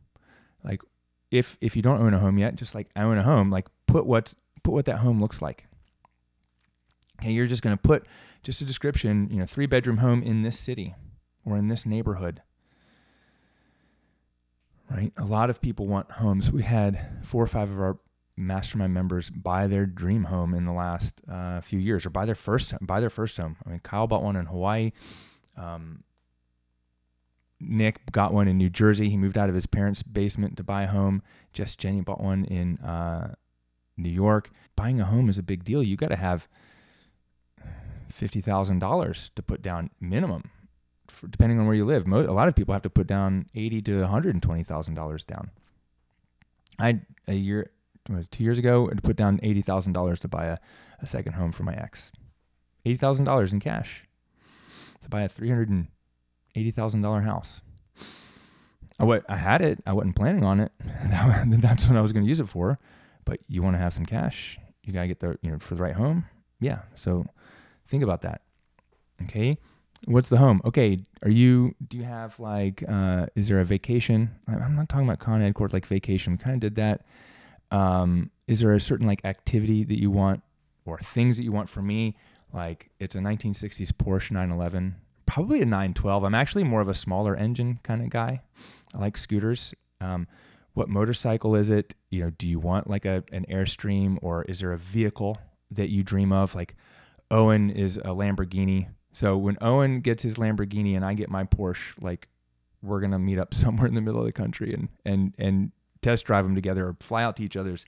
Like, 0.63 0.81
if 1.29 1.57
if 1.62 1.75
you 1.75 1.81
don't 1.81 2.01
own 2.01 2.13
a 2.13 2.19
home 2.19 2.38
yet, 2.38 2.55
just 2.55 2.73
like 2.73 2.88
I 2.95 3.03
own 3.03 3.17
a 3.17 3.23
home, 3.23 3.51
like 3.51 3.67
put 3.85 4.05
what 4.05 4.33
put 4.63 4.71
what 4.71 4.85
that 4.85 5.00
home 5.00 5.19
looks 5.19 5.41
like. 5.41 5.67
Okay, 7.24 7.32
you're 7.32 7.48
just 7.48 7.63
going 7.63 7.75
to 7.75 7.82
put 7.82 8.06
just 8.44 8.62
a 8.62 8.65
description, 8.65 9.30
you 9.32 9.38
know, 9.38 9.46
three 9.46 9.65
bedroom 9.65 9.98
home 9.98 10.22
in 10.22 10.42
this 10.42 10.60
city 10.60 10.94
or 11.46 11.56
in 11.56 11.70
this 11.70 11.86
neighborhood. 11.86 12.42
Right? 14.92 15.13
A 15.15 15.24
lot 15.24 15.50
of 15.50 15.62
people 15.62 15.88
want 15.88 16.12
homes. 16.12 16.51
We 16.51 16.63
had 16.63 17.24
four 17.24 17.42
or 17.42 17.48
five 17.48 17.72
of 17.72 17.80
our 17.80 17.98
mastermind 18.36 18.94
members 18.94 19.30
buy 19.30 19.68
their 19.68 19.86
dream 19.86 20.25
home 20.25 20.53
in 20.53 20.65
the 20.65 20.74
last 20.74 21.22
uh, 21.32 21.62
few 21.62 21.80
years 21.80 22.06
or 22.06 22.10
buy 22.10 22.25
their 22.25 22.36
first 22.36 22.74
buy 22.82 23.00
their 23.00 23.10
first 23.10 23.38
home. 23.38 23.56
I 23.65 23.70
mean, 23.70 23.80
Kyle 23.80 24.06
bought 24.06 24.24
one 24.24 24.36
in 24.36 24.48
Hawaii. 24.48 24.92
Um, 25.56 26.03
Nick 27.62 28.12
got 28.12 28.34
one 28.34 28.50
in 28.50 28.58
New 28.58 28.70
Jersey. 28.70 29.08
He 29.10 29.15
moved 29.15 29.38
out 29.38 29.48
of 29.48 29.56
his 29.56 29.65
parents' 29.65 30.03
basement 30.03 30.58
to 30.58 30.63
buy 30.63 30.84
a 30.84 30.88
home. 30.88 31.24
Jess 31.53 31.77
Jenny 31.77 32.01
bought 32.01 32.20
one 32.20 32.44
in 32.44 32.80
uh, 32.80 33.36
New 33.96 34.10
York. 34.10 34.50
Buying 34.75 35.00
a 35.00 35.06
home 35.06 35.30
is 35.30 35.38
a 35.38 35.44
big 35.44 35.63
deal. 35.63 35.82
You 35.82 35.96
got 35.96 36.10
to 36.10 36.18
have 36.18 36.50
fifty 38.13 38.41
thousand 38.41 38.79
dollars 38.79 39.32
to 39.36 39.41
put 39.41 39.62
down 39.62 39.89
minimum, 40.00 40.50
for, 41.10 41.27
depending 41.27 41.60
on 41.60 41.65
where 41.65 41.75
you 41.75 41.86
live. 41.86 42.05
Mo- 42.08 42.22
a 42.29 42.32
lot 42.32 42.48
of 42.48 42.55
people 42.55 42.74
have 42.74 42.84
to 42.84 42.89
put 42.89 43.08
down 43.08 43.48
eighty 43.55 43.82
to 43.82 44.01
one 44.01 44.10
hundred 44.10 44.36
and 44.36 44.43
twenty 44.43 44.63
thousand 44.63 44.93
dollars 44.93 45.25
down. 45.25 45.50
I 46.79 47.01
a 47.27 47.34
year, 47.34 47.72
two 48.32 48.43
years 48.43 48.58
ago, 48.58 48.88
to 48.88 49.01
put 49.01 49.15
down 49.15 49.39
eighty 49.43 49.62
thousand 49.62 49.93
dollars 49.93 50.20
to 50.22 50.27
buy 50.27 50.46
a, 50.46 50.58
a 51.01 51.08
second 51.08 51.34
home 51.34 51.51
for 51.51 51.63
my 51.63 51.74
ex. 51.74 52.12
Eighty 52.86 52.98
thousand 52.98 53.25
dollars 53.25 53.51
in 53.51 53.60
cash 53.60 54.05
to 55.01 55.10
buy 55.10 55.22
a 55.22 55.29
three 55.29 55.50
hundred 55.50 55.70
and 55.70 55.88
eighty 56.55 56.72
thousand 56.72 57.01
dollar 57.01 57.22
house. 57.22 57.62
I, 59.00 59.22
I 59.27 59.38
had 59.38 59.62
it. 59.62 59.79
I 59.86 59.93
wasn't 59.93 60.15
planning 60.15 60.43
on 60.43 60.60
it. 60.60 60.72
That's 60.84 61.88
what 61.88 61.98
I 61.98 62.01
was 62.01 62.13
going 62.13 62.24
to 62.24 62.29
use 62.29 62.39
it 62.39 62.48
for. 62.48 62.79
But 63.25 63.39
you 63.48 63.63
want 63.63 63.75
to 63.75 63.79
have 63.79 63.93
some 63.93 64.05
cash. 64.05 64.60
You 64.84 64.93
gotta 64.93 65.08
get 65.08 65.20
the 65.20 65.38
you 65.41 65.50
know 65.51 65.60
for 65.60 65.75
the 65.75 65.82
right 65.82 65.96
home. 65.96 66.25
Yeah. 66.60 66.79
So 66.96 67.25
think 67.88 68.04
about 68.04 68.22
that. 68.22 68.42
Okay. 69.24 69.58
What's 70.06 70.30
the 70.30 70.38
home? 70.38 70.62
Okay. 70.66 71.06
Are 71.22 71.30
you? 71.30 71.75
Do 71.88 71.98
you 71.98 72.04
have 72.04 72.40
like? 72.40 72.84
Uh, 72.88 73.28
is 73.36 73.48
there 73.48 73.60
a 73.60 73.66
vacation? 73.66 74.32
I'm 74.48 74.75
not 74.75 74.90
talking 74.90 75.08
about 75.08 75.20
Con 75.20 75.42
Ed 75.42 75.54
Court 75.54 75.72
like 75.72 75.86
vacation. 75.86 76.34
We 76.34 76.38
kind 76.38 76.56
of 76.56 76.60
did 76.60 76.75
that. 76.75 77.06
Um, 77.72 78.30
is 78.48 78.60
there 78.60 78.74
a 78.74 78.82
certain 78.82 79.08
like 79.08 79.24
activity 79.24 79.84
that 79.86 80.00
you 80.00 80.12
want 80.12 80.44
or 80.86 81.00
things 81.00 81.38
that 81.38 81.44
you 81.44 81.52
want 81.52 81.70
for 81.70 81.82
me? 81.82 82.16
Like 82.52 82.90
it's 83.00 83.16
a 83.16 83.20
1960s 83.20 83.92
Porsche 83.94 84.32
911 84.32 84.96
probably 85.25 85.62
a 85.62 85.66
912. 85.66 86.24
I'm 86.24 86.36
actually 86.36 86.63
more 86.63 86.82
of 86.82 86.90
a 86.90 86.94
smaller 86.94 87.36
engine 87.36 87.80
kind 87.84 88.02
of 88.02 88.10
guy. 88.10 88.42
I 88.94 88.98
like 89.00 89.18
scooters. 89.18 89.74
Um, 90.00 90.28
what 90.74 90.90
motorcycle 90.90 91.56
is 91.56 91.70
it? 91.70 91.96
You 92.10 92.24
know, 92.24 92.30
do 92.32 92.48
you 92.48 92.60
want 92.60 92.90
like 92.90 93.06
a 93.06 93.24
an 93.32 93.46
Airstream 93.50 94.18
or 94.22 94.44
is 94.44 94.60
there 94.60 94.74
a 94.74 94.78
vehicle 94.78 95.40
that 95.72 95.90
you 95.90 96.04
dream 96.04 96.32
of? 96.32 96.56
Like 96.56 96.75
Owen 97.32 97.70
is 97.70 97.98
a 97.98 98.10
Lamborghini. 98.10 98.88
So 99.12 99.38
when 99.38 99.58
Owen 99.62 100.01
gets 100.01 100.24
his 100.24 100.36
Lamborghini 100.36 100.96
and 100.96 101.06
I 101.06 101.13
get 101.13 101.30
my 101.30 101.44
Porsche, 101.44 102.01
like 102.01 102.27
we're 102.82 103.00
gonna 103.00 103.20
meet 103.20 103.39
up 103.39 103.53
somewhere 103.53 103.88
in 103.88 103.96
the 103.96 104.01
middle 104.01 104.20
of 104.20 104.25
the 104.25 104.34
country 104.34 104.74
and 104.74 104.89
and 105.06 105.34
and 105.38 105.72
test 106.01 106.25
drive 106.25 106.44
them 106.44 106.56
together 106.56 106.88
or 106.88 106.98
fly 107.00 107.24
out 107.24 107.38
to 107.38 107.44
each 107.44 107.56
other's 107.56 107.86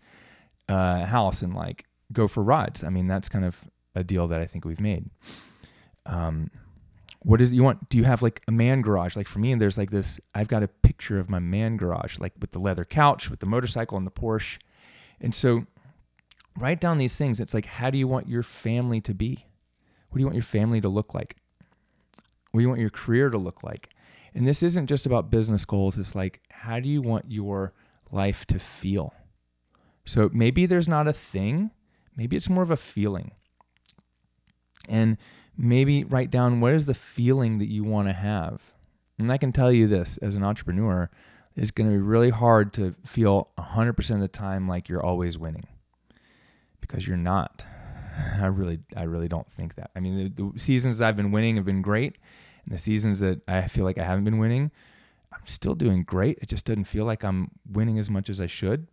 uh, 0.70 1.06
house 1.06 1.42
and 1.42 1.54
like 1.54 1.86
go 2.12 2.28
for 2.28 2.42
rides. 2.42 2.84
I 2.84 2.90
mean, 2.90 3.08
that's 3.08 3.30
kind 3.30 3.46
of 3.46 3.60
a 3.94 4.04
deal 4.04 4.28
that 4.28 4.42
I 4.42 4.46
think 4.46 4.66
we've 4.66 4.80
made. 4.80 5.10
Um, 6.06 6.50
what 7.26 7.42
is 7.42 7.52
you 7.52 7.64
want 7.64 7.90
do 7.90 7.98
you 7.98 8.04
have 8.04 8.22
like 8.22 8.42
a 8.48 8.52
man 8.52 8.82
garage 8.82 9.16
like 9.16 9.28
for 9.28 9.40
me 9.40 9.52
and 9.52 9.60
there's 9.60 9.80
like 9.80 9.90
this 9.90 10.20
i've 10.36 10.48
got 10.48 10.62
a 10.62 10.68
picture 10.68 11.20
of 11.20 11.28
my 11.28 11.40
man 11.40 11.76
garage 11.76 12.20
like 12.20 12.34
with 12.40 12.52
the 12.52 12.60
leather 12.60 12.86
couch 12.86 13.32
with 13.32 13.40
the 13.40 13.48
motorcycle 13.48 13.98
and 13.98 14.06
the 14.06 14.12
porsche 14.12 14.60
and 15.20 15.34
so 15.34 15.66
write 16.58 16.80
down 16.80 16.98
these 16.98 17.16
things. 17.16 17.40
It's 17.40 17.54
like 17.54 17.66
how 17.66 17.90
do 17.90 17.98
you 17.98 18.08
want 18.08 18.28
your 18.28 18.44
family 18.44 19.02
to 19.02 19.14
be? 19.14 19.46
What 20.10 20.18
do 20.18 20.22
you 20.22 20.26
want 20.26 20.36
your 20.36 20.44
family 20.44 20.82
to 20.82 20.90
look 20.90 21.14
like? 21.14 21.38
What 22.52 22.60
do 22.60 22.62
you 22.62 22.70
want 22.70 22.82
your 22.82 22.90
career 22.90 23.30
to 23.30 23.38
look 23.38 23.64
like? 23.64 23.90
And 24.34 24.48
this 24.48 24.64
isn't 24.64 24.88
just 24.88 25.06
about 25.06 25.30
business 25.30 25.66
goals. 25.66 25.98
It's 25.98 26.16
like 26.16 26.42
how 26.50 26.80
do 26.80 26.90
you 26.90 27.02
want 27.02 27.26
your 27.30 27.74
life 28.12 28.46
to 28.48 28.60
feel? 28.60 29.14
So 30.06 30.30
maybe 30.34 30.66
there's 30.66 30.88
not 30.88 31.08
a 31.08 31.14
thing. 31.14 31.72
Maybe 32.16 32.38
it's 32.38 32.50
more 32.50 32.64
of 32.64 32.72
a 32.72 32.78
feeling. 32.78 33.32
And 34.88 35.18
maybe 35.58 36.04
write 36.04 36.32
down 36.32 36.62
what 36.62 36.74
is 36.74 36.86
the 36.86 36.94
feeling 36.94 37.58
that 37.58 37.70
you 37.70 37.84
want 37.84 38.08
to 38.08 38.14
have. 38.14 38.62
And 39.18 39.32
I 39.32 39.38
can 39.38 39.52
tell 39.52 39.72
you 39.72 39.88
this 39.88 40.18
as 40.18 40.36
an 40.36 40.44
entrepreneur, 40.44 41.10
it's 41.56 41.72
going 41.72 41.90
to 41.90 41.96
be 41.96 42.02
really 42.02 42.30
hard 42.30 42.74
to 42.74 42.96
feel 43.06 43.50
100% 43.58 44.10
of 44.12 44.20
the 44.20 44.28
time 44.28 44.68
like 44.68 44.90
you're 44.90 45.04
always 45.04 45.38
winning 45.38 45.66
because 46.88 47.08
you're 47.08 47.18
not. 47.18 47.64
I 48.42 48.48
really, 48.48 48.80
I 48.96 49.04
really 49.04 49.28
don't 49.28 49.50
think 49.52 49.76
that. 49.76 49.92
I 49.96 50.00
mean, 50.00 50.34
the, 50.36 50.52
the 50.52 50.60
seasons 50.60 51.02
I've 51.02 51.16
been 51.16 51.32
winning 51.32 51.56
have 51.56 51.66
been 51.66 51.82
great, 51.82 52.18
and 52.66 52.74
the 52.74 52.78
seasons 52.78 53.20
that 53.20 53.42
I 53.48 53.68
feel 53.68 53.86
like 53.86 53.98
I 53.98 54.04
haven't 54.04 54.24
been 54.24 54.38
winning, 54.38 54.72
I'm 55.32 55.46
still 55.46 55.76
doing 55.76 56.04
great. 56.04 56.40
It 56.42 56.50
just 56.50 56.66
doesn't 56.66 56.86
feel 56.86 57.06
like 57.06 57.24
I'm 57.24 57.52
winning 57.70 58.00
as 58.00 58.10
much 58.10 58.30
as 58.30 58.40
I 58.40 58.48
should. 58.48 58.88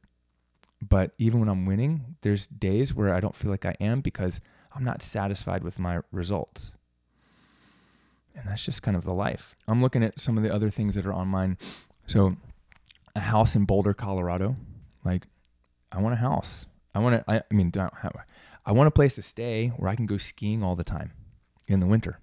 But 0.81 1.13
even 1.19 1.39
when 1.39 1.49
I'm 1.49 1.65
winning, 1.65 2.17
there's 2.23 2.49
days 2.49 2.93
where 2.93 3.15
I 3.15 3.21
don't 3.21 3.37
feel 3.37 3.51
like 3.51 3.65
I 3.65 3.77
am 3.81 4.01
because 4.01 4.41
I'm 4.75 4.83
not 4.83 5.03
satisfied 5.03 5.63
with 5.63 5.79
my 5.79 6.01
results. 6.11 6.73
And 8.35 8.49
that's 8.49 8.65
just 8.65 8.83
kind 8.83 8.97
of 8.97 9.05
the 9.05 9.13
life. 9.13 9.55
I'm 9.69 9.81
looking 9.81 10.03
at 10.03 10.21
some 10.21 10.37
of 10.37 10.43
the 10.43 10.53
other 10.53 10.71
things 10.71 10.95
that 10.97 11.07
are 11.07 11.13
on 11.13 11.29
mine. 11.29 11.59
So, 12.07 12.37
a 13.15 13.21
house 13.21 13.55
in 13.55 13.65
Boulder, 13.65 13.95
Colorado. 13.95 14.57
Like, 15.05 15.27
I 15.93 16.01
want 16.01 16.15
a 16.15 16.17
house. 16.17 16.67
I 16.95 16.99
want 16.99 17.25
to, 17.25 17.31
I, 17.31 17.37
I 17.39 17.55
mean, 17.55 17.73
I 18.67 18.73
want 18.73 18.89
a 18.89 18.91
place 18.91 19.15
to 19.17 19.23
stay 19.23 19.69
where 19.69 19.91
I 19.91 19.97
can 19.97 20.07
go 20.07 20.19
skiing 20.19 20.63
all 20.63 20.77
the 20.77 20.85
time 20.85 21.13
in 21.69 21.81
the 21.81 21.87
winter. 21.87 22.19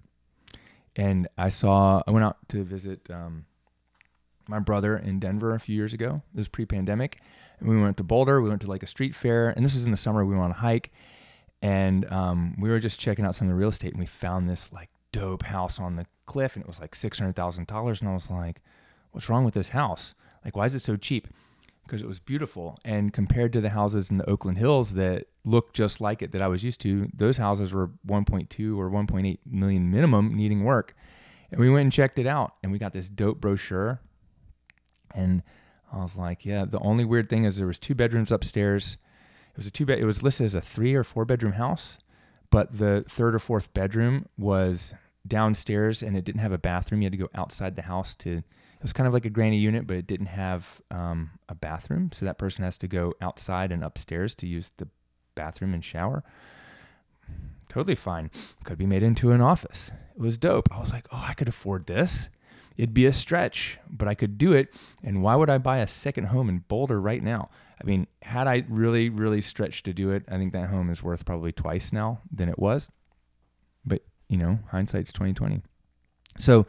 And 0.96 1.28
I 1.36 1.48
saw, 1.48 2.02
I 2.06 2.10
went 2.10 2.24
out 2.24 2.36
to 2.48 2.62
visit 2.64 3.00
um, 3.10 3.46
my 4.48 4.58
brother 4.58 4.96
in 4.96 5.18
Denver 5.18 5.54
a 5.54 5.60
few 5.60 5.74
years 5.74 5.94
ago. 5.94 6.22
This 6.34 6.42
was 6.42 6.48
pre 6.48 6.66
pandemic. 6.66 7.20
And 7.58 7.68
we 7.68 7.80
went 7.80 7.96
to 7.98 8.04
Boulder. 8.04 8.40
We 8.40 8.48
went 8.48 8.62
to 8.62 8.68
like 8.68 8.82
a 8.82 8.86
street 8.86 9.14
fair. 9.14 9.50
And 9.50 9.64
this 9.64 9.74
was 9.74 9.84
in 9.84 9.90
the 9.90 9.96
summer. 9.96 10.24
We 10.24 10.34
went 10.34 10.44
on 10.44 10.50
a 10.50 10.54
hike 10.54 10.92
and 11.62 12.10
um, 12.10 12.56
we 12.58 12.70
were 12.70 12.80
just 12.80 13.00
checking 13.00 13.24
out 13.24 13.36
some 13.36 13.46
of 13.46 13.50
the 13.50 13.58
real 13.58 13.68
estate 13.68 13.92
and 13.92 14.00
we 14.00 14.06
found 14.06 14.48
this 14.48 14.72
like 14.72 14.88
dope 15.12 15.42
house 15.42 15.78
on 15.78 15.96
the 15.96 16.06
cliff 16.26 16.56
and 16.56 16.64
it 16.64 16.68
was 16.68 16.80
like 16.80 16.94
$600,000 16.94 17.58
and 18.00 18.08
I 18.08 18.14
was 18.14 18.30
like 18.30 18.60
what's 19.10 19.28
wrong 19.28 19.44
with 19.44 19.54
this 19.54 19.70
house 19.70 20.14
like 20.44 20.56
why 20.56 20.66
is 20.66 20.74
it 20.74 20.82
so 20.82 20.96
cheap 20.96 21.28
because 21.84 22.02
it 22.02 22.08
was 22.08 22.20
beautiful 22.20 22.78
and 22.84 23.12
compared 23.12 23.52
to 23.52 23.60
the 23.60 23.70
houses 23.70 24.10
in 24.10 24.18
the 24.18 24.28
Oakland 24.28 24.58
Hills 24.58 24.94
that 24.94 25.26
looked 25.44 25.74
just 25.74 26.00
like 26.00 26.22
it 26.22 26.32
that 26.32 26.42
I 26.42 26.48
was 26.48 26.62
used 26.62 26.80
to 26.82 27.08
those 27.14 27.36
houses 27.36 27.72
were 27.72 27.88
1.2 28.06 28.76
or 28.76 28.90
1.8 28.90 29.38
million 29.46 29.90
minimum 29.90 30.34
needing 30.34 30.64
work 30.64 30.94
and 31.50 31.60
we 31.60 31.70
went 31.70 31.82
and 31.82 31.92
checked 31.92 32.18
it 32.18 32.26
out 32.26 32.54
and 32.62 32.70
we 32.70 32.78
got 32.78 32.92
this 32.92 33.08
dope 33.08 33.40
brochure 33.40 34.00
and 35.14 35.42
I 35.92 35.98
was 36.02 36.16
like 36.16 36.44
yeah 36.44 36.64
the 36.64 36.78
only 36.80 37.04
weird 37.04 37.28
thing 37.28 37.44
is 37.44 37.56
there 37.56 37.66
was 37.66 37.78
two 37.78 37.94
bedrooms 37.94 38.30
upstairs 38.30 38.98
it 39.50 39.56
was 39.56 39.66
a 39.66 39.70
two 39.70 39.86
bed. 39.86 39.98
It 39.98 40.04
was 40.04 40.22
listed 40.22 40.46
as 40.46 40.54
a 40.54 40.60
three 40.60 40.94
or 40.94 41.04
four 41.04 41.24
bedroom 41.24 41.54
house, 41.54 41.98
but 42.50 42.76
the 42.78 43.04
third 43.08 43.34
or 43.34 43.38
fourth 43.38 43.72
bedroom 43.74 44.26
was 44.38 44.94
downstairs 45.26 46.02
and 46.02 46.16
it 46.16 46.24
didn't 46.24 46.40
have 46.40 46.52
a 46.52 46.58
bathroom. 46.58 47.02
You 47.02 47.06
had 47.06 47.12
to 47.12 47.18
go 47.18 47.30
outside 47.34 47.76
the 47.76 47.82
house 47.82 48.14
to. 48.16 48.42
It 48.80 48.84
was 48.84 48.94
kind 48.94 49.06
of 49.06 49.12
like 49.12 49.26
a 49.26 49.30
granny 49.30 49.58
unit, 49.58 49.86
but 49.86 49.98
it 49.98 50.06
didn't 50.06 50.26
have 50.26 50.80
um, 50.90 51.32
a 51.50 51.54
bathroom. 51.54 52.10
So 52.14 52.24
that 52.24 52.38
person 52.38 52.64
has 52.64 52.78
to 52.78 52.88
go 52.88 53.12
outside 53.20 53.72
and 53.72 53.84
upstairs 53.84 54.34
to 54.36 54.46
use 54.46 54.72
the 54.78 54.88
bathroom 55.34 55.74
and 55.74 55.84
shower. 55.84 56.24
Totally 57.68 57.94
fine. 57.94 58.30
Could 58.64 58.78
be 58.78 58.86
made 58.86 59.02
into 59.02 59.32
an 59.32 59.42
office. 59.42 59.90
It 60.16 60.20
was 60.22 60.38
dope. 60.38 60.68
I 60.72 60.80
was 60.80 60.92
like, 60.92 61.06
oh, 61.12 61.24
I 61.28 61.34
could 61.34 61.46
afford 61.46 61.86
this. 61.86 62.30
It'd 62.78 62.94
be 62.94 63.04
a 63.04 63.12
stretch, 63.12 63.78
but 63.90 64.08
I 64.08 64.14
could 64.14 64.38
do 64.38 64.54
it. 64.54 64.74
And 65.04 65.22
why 65.22 65.36
would 65.36 65.50
I 65.50 65.58
buy 65.58 65.80
a 65.80 65.86
second 65.86 66.24
home 66.24 66.48
in 66.48 66.64
Boulder 66.66 66.98
right 66.98 67.22
now? 67.22 67.50
I 67.78 67.84
mean, 67.84 68.06
had 68.22 68.46
I 68.46 68.64
really, 68.70 69.10
really 69.10 69.42
stretched 69.42 69.84
to 69.84 69.92
do 69.92 70.10
it, 70.10 70.24
I 70.26 70.38
think 70.38 70.54
that 70.54 70.70
home 70.70 70.88
is 70.88 71.02
worth 71.02 71.26
probably 71.26 71.52
twice 71.52 71.92
now 71.92 72.22
than 72.32 72.48
it 72.48 72.58
was. 72.58 72.90
But 73.84 74.02
you 74.28 74.38
know, 74.38 74.58
hindsight's 74.70 75.12
twenty 75.12 75.34
twenty. 75.34 75.60
So 76.38 76.66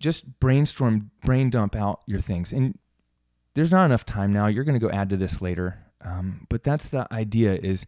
just 0.00 0.40
brainstorm, 0.40 1.10
brain 1.24 1.50
dump 1.50 1.74
out 1.76 2.00
your 2.06 2.20
things. 2.20 2.52
And 2.52 2.78
there's 3.54 3.70
not 3.70 3.84
enough 3.84 4.04
time 4.04 4.32
now. 4.32 4.46
You're 4.46 4.64
going 4.64 4.78
to 4.78 4.84
go 4.84 4.92
add 4.92 5.10
to 5.10 5.16
this 5.16 5.40
later. 5.40 5.78
Um, 6.04 6.46
but 6.50 6.62
that's 6.62 6.88
the 6.88 7.06
idea 7.12 7.54
is 7.54 7.86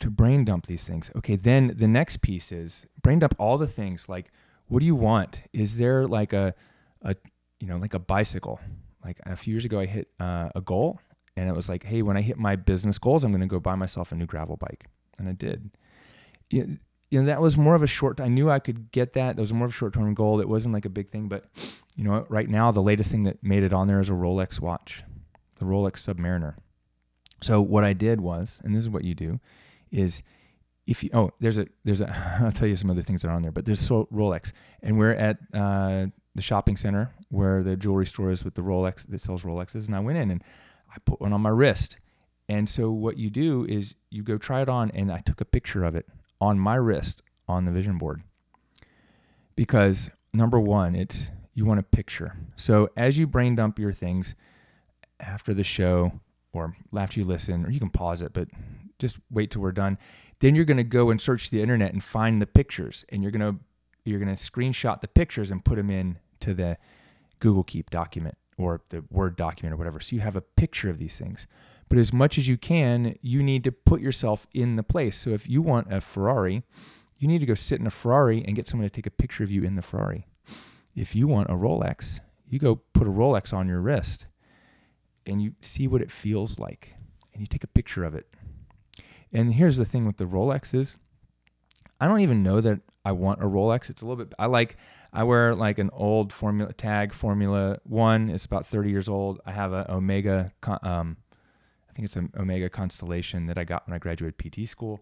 to 0.00 0.10
brain 0.10 0.44
dump 0.44 0.66
these 0.66 0.86
things. 0.86 1.10
Okay, 1.16 1.36
then 1.36 1.72
the 1.76 1.88
next 1.88 2.20
piece 2.20 2.52
is 2.52 2.86
brain 3.02 3.18
dump 3.18 3.34
all 3.38 3.58
the 3.58 3.66
things 3.66 4.08
like 4.08 4.30
what 4.66 4.80
do 4.80 4.86
you 4.86 4.94
want? 4.94 5.42
Is 5.52 5.76
there 5.76 6.06
like 6.06 6.32
a, 6.32 6.54
a 7.02 7.14
you 7.60 7.66
know, 7.66 7.76
like 7.76 7.94
a 7.94 7.98
bicycle? 7.98 8.60
Like 9.04 9.20
a 9.26 9.36
few 9.36 9.52
years 9.52 9.64
ago, 9.66 9.80
I 9.80 9.86
hit 9.86 10.08
uh, 10.18 10.48
a 10.54 10.60
goal 10.60 11.00
and 11.36 11.48
it 11.48 11.54
was 11.54 11.68
like, 11.68 11.84
hey, 11.84 12.02
when 12.02 12.16
I 12.16 12.22
hit 12.22 12.38
my 12.38 12.56
business 12.56 12.98
goals, 12.98 13.24
I'm 13.24 13.32
going 13.32 13.40
to 13.40 13.46
go 13.46 13.60
buy 13.60 13.74
myself 13.74 14.12
a 14.12 14.14
new 14.14 14.26
gravel 14.26 14.56
bike, 14.56 14.86
and 15.18 15.28
I 15.28 15.32
did. 15.32 15.70
You 16.50 16.66
know, 16.66 16.76
that 17.10 17.40
was 17.40 17.56
more 17.56 17.74
of 17.74 17.82
a 17.82 17.86
short. 17.86 18.20
I 18.20 18.28
knew 18.28 18.50
I 18.50 18.58
could 18.58 18.90
get 18.90 19.12
that. 19.14 19.36
That 19.36 19.42
was 19.42 19.52
more 19.52 19.66
of 19.66 19.72
a 19.72 19.74
short 19.74 19.94
term 19.94 20.14
goal. 20.14 20.40
It 20.40 20.48
wasn't 20.48 20.74
like 20.74 20.84
a 20.84 20.90
big 20.90 21.10
thing, 21.10 21.28
but 21.28 21.44
you 21.96 22.04
know, 22.04 22.26
right 22.28 22.48
now 22.48 22.70
the 22.72 22.82
latest 22.82 23.10
thing 23.10 23.24
that 23.24 23.42
made 23.42 23.62
it 23.62 23.72
on 23.72 23.86
there 23.86 24.00
is 24.00 24.08
a 24.08 24.12
Rolex 24.12 24.60
watch. 24.60 25.04
The 25.56 25.64
the 25.64 25.70
Rolex 25.70 26.14
Submariner. 26.14 26.54
So 27.40 27.60
what 27.60 27.84
I 27.84 27.92
did 27.92 28.20
was, 28.20 28.60
and 28.64 28.74
this 28.74 28.82
is 28.82 28.90
what 28.90 29.04
you 29.04 29.14
do, 29.14 29.40
is 29.90 30.22
if 30.86 31.02
you 31.02 31.10
oh 31.12 31.30
there's 31.40 31.58
a 31.58 31.66
there's 31.84 32.00
a 32.00 32.38
I'll 32.44 32.52
tell 32.52 32.68
you 32.68 32.76
some 32.76 32.90
other 32.90 33.02
things 33.02 33.22
that 33.22 33.28
are 33.28 33.34
on 33.34 33.42
there, 33.42 33.52
but 33.52 33.64
there's 33.64 33.80
so 33.80 34.06
Rolex, 34.12 34.52
and 34.82 34.98
we're 34.98 35.12
at 35.12 35.38
uh, 35.52 36.06
the 36.34 36.42
shopping 36.42 36.76
center 36.76 37.12
where 37.30 37.62
the 37.62 37.76
jewelry 37.76 38.06
store 38.06 38.30
is 38.30 38.44
with 38.44 38.54
the 38.54 38.62
Rolex 38.62 39.08
that 39.08 39.20
sells 39.20 39.42
Rolexes, 39.42 39.86
and 39.86 39.96
I 39.96 40.00
went 40.00 40.18
in 40.18 40.30
and 40.30 40.42
I 40.94 40.98
put 41.04 41.20
one 41.20 41.32
on 41.32 41.40
my 41.40 41.50
wrist, 41.50 41.96
and 42.48 42.68
so 42.68 42.90
what 42.90 43.16
you 43.16 43.30
do 43.30 43.64
is 43.68 43.94
you 44.10 44.22
go 44.22 44.38
try 44.38 44.62
it 44.62 44.68
on, 44.68 44.90
and 44.92 45.10
I 45.10 45.20
took 45.20 45.40
a 45.40 45.44
picture 45.44 45.84
of 45.84 45.96
it 45.96 46.06
on 46.44 46.58
my 46.58 46.76
wrist 46.76 47.22
on 47.48 47.64
the 47.64 47.72
vision 47.72 47.98
board 47.98 48.22
because 49.56 50.10
number 50.32 50.60
one, 50.60 50.94
it's 50.94 51.28
you 51.54 51.64
want 51.64 51.80
a 51.80 51.84
picture. 51.84 52.36
So 52.56 52.90
as 52.96 53.16
you 53.16 53.26
brain 53.26 53.54
dump 53.54 53.78
your 53.78 53.92
things 53.92 54.34
after 55.20 55.54
the 55.54 55.64
show 55.64 56.20
or 56.52 56.76
after 56.96 57.20
you 57.20 57.26
listen, 57.26 57.64
or 57.64 57.70
you 57.70 57.80
can 57.80 57.90
pause 57.90 58.22
it, 58.22 58.32
but 58.32 58.48
just 58.98 59.18
wait 59.30 59.50
till 59.50 59.62
we're 59.62 59.72
done. 59.72 59.98
Then 60.40 60.54
you're 60.54 60.64
going 60.64 60.76
to 60.76 60.84
go 60.84 61.10
and 61.10 61.20
search 61.20 61.50
the 61.50 61.62
internet 61.62 61.92
and 61.92 62.02
find 62.02 62.40
the 62.40 62.46
pictures, 62.46 63.04
and 63.08 63.22
you're 63.22 63.32
going 63.32 63.54
to 63.54 63.60
you're 64.04 64.20
going 64.20 64.34
to 64.34 64.40
screenshot 64.40 65.00
the 65.00 65.08
pictures 65.08 65.50
and 65.50 65.64
put 65.64 65.76
them 65.76 65.90
in 65.90 66.18
to 66.40 66.52
the 66.52 66.76
Google 67.40 67.64
Keep 67.64 67.90
document 67.90 68.36
or 68.58 68.82
the 68.90 69.02
Word 69.10 69.36
document 69.36 69.72
or 69.72 69.76
whatever. 69.76 70.00
So 70.00 70.14
you 70.14 70.20
have 70.22 70.36
a 70.36 70.42
picture 70.42 70.90
of 70.90 70.98
these 70.98 71.18
things. 71.18 71.46
But 71.88 71.98
as 71.98 72.12
much 72.12 72.38
as 72.38 72.48
you 72.48 72.56
can, 72.56 73.16
you 73.20 73.42
need 73.42 73.64
to 73.64 73.72
put 73.72 74.00
yourself 74.00 74.46
in 74.52 74.76
the 74.76 74.82
place. 74.82 75.16
So 75.16 75.30
if 75.30 75.48
you 75.48 75.62
want 75.62 75.92
a 75.92 76.00
Ferrari, 76.00 76.62
you 77.18 77.28
need 77.28 77.40
to 77.40 77.46
go 77.46 77.54
sit 77.54 77.80
in 77.80 77.86
a 77.86 77.90
Ferrari 77.90 78.44
and 78.44 78.56
get 78.56 78.66
someone 78.66 78.88
to 78.88 78.94
take 78.94 79.06
a 79.06 79.10
picture 79.10 79.44
of 79.44 79.50
you 79.50 79.62
in 79.64 79.76
the 79.76 79.82
Ferrari. 79.82 80.26
If 80.94 81.14
you 81.14 81.26
want 81.26 81.50
a 81.50 81.54
Rolex, 81.54 82.20
you 82.48 82.58
go 82.58 82.76
put 82.76 83.06
a 83.06 83.10
Rolex 83.10 83.52
on 83.52 83.68
your 83.68 83.80
wrist 83.80 84.26
and 85.26 85.42
you 85.42 85.54
see 85.60 85.86
what 85.86 86.02
it 86.02 86.10
feels 86.10 86.58
like 86.58 86.94
and 87.32 87.40
you 87.40 87.46
take 87.46 87.64
a 87.64 87.68
picture 87.68 88.04
of 88.04 88.14
it. 88.14 88.28
And 89.32 89.54
here's 89.54 89.76
the 89.76 89.84
thing 89.84 90.06
with 90.06 90.16
the 90.16 90.26
Rolex 90.26 90.74
is 90.74 90.98
I 92.00 92.06
don't 92.06 92.20
even 92.20 92.42
know 92.42 92.60
that 92.60 92.80
I 93.04 93.12
want 93.12 93.42
a 93.42 93.46
Rolex. 93.46 93.90
It's 93.90 94.02
a 94.02 94.06
little 94.06 94.24
bit 94.24 94.34
I 94.38 94.46
like 94.46 94.76
I 95.12 95.24
wear 95.24 95.54
like 95.54 95.78
an 95.78 95.90
old 95.92 96.32
Formula 96.32 96.72
Tag 96.72 97.12
Formula 97.12 97.78
1. 97.84 98.30
It's 98.30 98.44
about 98.44 98.66
30 98.66 98.90
years 98.90 99.08
old. 99.08 99.40
I 99.44 99.52
have 99.52 99.72
a 99.72 99.90
Omega 99.90 100.52
um 100.82 101.16
think 101.94 102.06
it's 102.06 102.16
an 102.16 102.32
Omega 102.36 102.68
Constellation 102.68 103.46
that 103.46 103.56
I 103.56 103.64
got 103.64 103.86
when 103.86 103.94
I 103.94 103.98
graduated 103.98 104.38
PT 104.38 104.68
school 104.68 105.00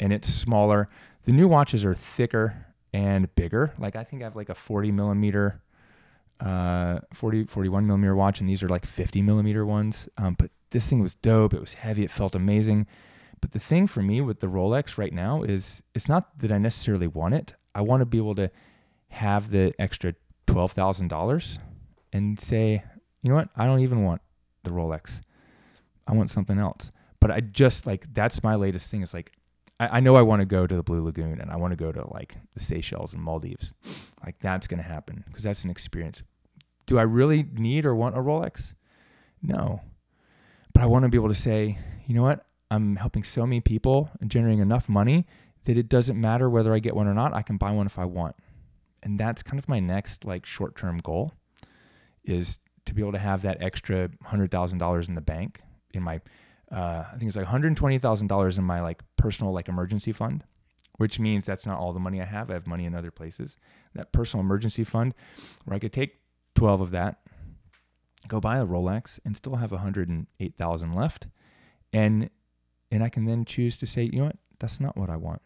and 0.00 0.12
it's 0.12 0.32
smaller. 0.32 0.88
The 1.24 1.32
new 1.32 1.48
watches 1.48 1.84
are 1.84 1.94
thicker 1.94 2.66
and 2.92 3.34
bigger. 3.34 3.72
Like 3.78 3.96
I 3.96 4.04
think 4.04 4.22
I 4.22 4.26
have 4.26 4.36
like 4.36 4.48
a 4.48 4.54
40 4.54 4.92
millimeter, 4.92 5.62
uh, 6.40 7.00
40, 7.14 7.44
41 7.44 7.86
millimeter 7.86 8.14
watch, 8.14 8.40
and 8.40 8.48
these 8.48 8.62
are 8.62 8.68
like 8.68 8.86
50 8.86 9.22
millimeter 9.22 9.64
ones. 9.64 10.08
Um, 10.18 10.34
but 10.38 10.50
this 10.70 10.88
thing 10.88 11.00
was 11.00 11.14
dope. 11.14 11.54
It 11.54 11.60
was 11.60 11.74
heavy. 11.74 12.04
It 12.04 12.10
felt 12.10 12.34
amazing. 12.34 12.86
But 13.40 13.52
the 13.52 13.58
thing 13.58 13.86
for 13.86 14.02
me 14.02 14.20
with 14.20 14.40
the 14.40 14.46
Rolex 14.46 14.98
right 14.98 15.12
now 15.12 15.42
is 15.42 15.82
it's 15.94 16.08
not 16.08 16.38
that 16.38 16.50
I 16.50 16.58
necessarily 16.58 17.06
want 17.06 17.34
it. 17.34 17.54
I 17.74 17.82
want 17.82 18.00
to 18.00 18.06
be 18.06 18.18
able 18.18 18.34
to 18.36 18.50
have 19.08 19.50
the 19.50 19.72
extra 19.78 20.14
twelve 20.46 20.72
thousand 20.72 21.08
dollars 21.08 21.58
and 22.12 22.40
say, 22.40 22.82
you 23.22 23.30
know 23.30 23.36
what? 23.36 23.48
I 23.56 23.66
don't 23.66 23.80
even 23.80 24.04
want 24.04 24.22
the 24.62 24.70
Rolex. 24.70 25.20
I 26.06 26.12
want 26.12 26.30
something 26.30 26.58
else. 26.58 26.92
But 27.20 27.30
I 27.30 27.40
just 27.40 27.86
like 27.86 28.12
that's 28.12 28.42
my 28.42 28.54
latest 28.54 28.90
thing. 28.90 29.02
Is 29.02 29.14
like 29.14 29.32
I, 29.80 29.98
I 29.98 30.00
know 30.00 30.16
I 30.16 30.22
want 30.22 30.40
to 30.40 30.46
go 30.46 30.66
to 30.66 30.74
the 30.76 30.82
Blue 30.82 31.04
Lagoon 31.04 31.40
and 31.40 31.50
I 31.50 31.56
want 31.56 31.72
to 31.72 31.76
go 31.76 31.92
to 31.92 32.08
like 32.12 32.36
the 32.54 32.60
Seychelles 32.60 33.14
and 33.14 33.22
Maldives. 33.22 33.74
Like 34.24 34.38
that's 34.40 34.66
to 34.66 34.76
happen 34.76 35.24
because 35.26 35.44
that's 35.44 35.64
an 35.64 35.70
experience. 35.70 36.22
Do 36.86 36.98
I 36.98 37.02
really 37.02 37.44
need 37.54 37.84
or 37.84 37.94
want 37.94 38.16
a 38.16 38.20
Rolex? 38.20 38.74
No. 39.42 39.80
But 40.72 40.82
I 40.82 40.86
want 40.86 41.04
to 41.04 41.08
be 41.08 41.18
able 41.18 41.28
to 41.28 41.34
say, 41.34 41.78
you 42.06 42.14
know 42.14 42.22
what? 42.22 42.44
I'm 42.70 42.96
helping 42.96 43.24
so 43.24 43.46
many 43.46 43.60
people 43.60 44.10
and 44.20 44.30
generating 44.30 44.60
enough 44.60 44.88
money 44.88 45.26
that 45.64 45.78
it 45.78 45.88
doesn't 45.88 46.20
matter 46.20 46.48
whether 46.48 46.74
I 46.74 46.78
get 46.78 46.94
one 46.94 47.06
or 47.06 47.14
not. 47.14 47.32
I 47.32 47.42
can 47.42 47.56
buy 47.56 47.70
one 47.70 47.86
if 47.86 47.98
I 47.98 48.04
want. 48.04 48.36
And 49.02 49.18
that's 49.18 49.42
kind 49.42 49.58
of 49.58 49.68
my 49.68 49.80
next 49.80 50.24
like 50.24 50.46
short-term 50.46 50.98
goal 50.98 51.32
is 52.24 52.58
to 52.86 52.94
be 52.94 53.02
able 53.02 53.12
to 53.12 53.18
have 53.18 53.42
that 53.42 53.62
extra 53.62 54.08
$100,000 54.08 55.08
in 55.08 55.14
the 55.14 55.20
bank 55.20 55.60
in 55.96 56.02
my 56.02 56.20
uh, 56.70 57.04
I 57.12 57.16
think 57.16 57.28
it's 57.28 57.36
like 57.36 57.46
$120,000 57.46 58.58
in 58.58 58.64
my 58.64 58.80
like 58.80 59.02
personal 59.16 59.52
like 59.52 59.68
emergency 59.68 60.12
fund, 60.12 60.44
which 60.96 61.20
means 61.20 61.44
that's 61.44 61.66
not 61.66 61.78
all 61.78 61.92
the 61.92 62.00
money 62.00 62.20
I 62.20 62.24
have. 62.24 62.50
I 62.50 62.54
have 62.54 62.66
money 62.66 62.86
in 62.86 62.94
other 62.94 63.10
places. 63.10 63.56
That 63.94 64.12
personal 64.12 64.44
emergency 64.44 64.82
fund 64.82 65.14
where 65.64 65.76
I 65.76 65.78
could 65.78 65.92
take 65.92 66.18
12 66.56 66.80
of 66.80 66.90
that, 66.90 67.20
go 68.26 68.40
buy 68.40 68.58
a 68.58 68.66
Rolex 68.66 69.20
and 69.24 69.36
still 69.36 69.56
have 69.56 69.70
108,000 69.70 70.92
left. 70.92 71.28
And 71.92 72.30
and 72.90 73.02
I 73.02 73.08
can 73.08 73.24
then 73.24 73.44
choose 73.44 73.76
to 73.78 73.86
say, 73.86 74.04
you 74.04 74.18
know 74.18 74.26
what, 74.26 74.36
that's 74.58 74.80
not 74.80 74.96
what 74.96 75.10
I 75.10 75.16
want. 75.16 75.42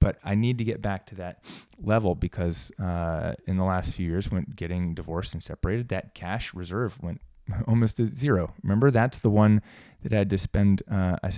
But 0.00 0.16
I 0.24 0.34
need 0.34 0.56
to 0.58 0.64
get 0.64 0.80
back 0.80 1.04
to 1.06 1.14
that 1.16 1.44
level 1.78 2.14
because 2.14 2.72
uh, 2.78 3.34
in 3.46 3.58
the 3.58 3.64
last 3.64 3.92
few 3.92 4.06
years, 4.06 4.30
when 4.30 4.46
getting 4.56 4.94
divorced 4.94 5.34
and 5.34 5.42
separated, 5.42 5.88
that 5.90 6.14
cash 6.14 6.54
reserve 6.54 6.98
went 7.02 7.20
almost 7.68 7.96
to 7.96 8.12
zero. 8.12 8.54
Remember, 8.62 8.90
that's 8.90 9.18
the 9.18 9.30
one 9.30 9.62
that 10.02 10.12
I 10.12 10.18
had 10.18 10.30
to 10.30 10.38
spend. 10.38 10.82
Uh, 10.90 11.16
I 11.22 11.30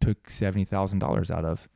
took 0.00 0.30
seventy 0.30 0.64
thousand 0.64 0.98
dollars 0.98 1.30
out 1.30 1.44
of 1.44 1.68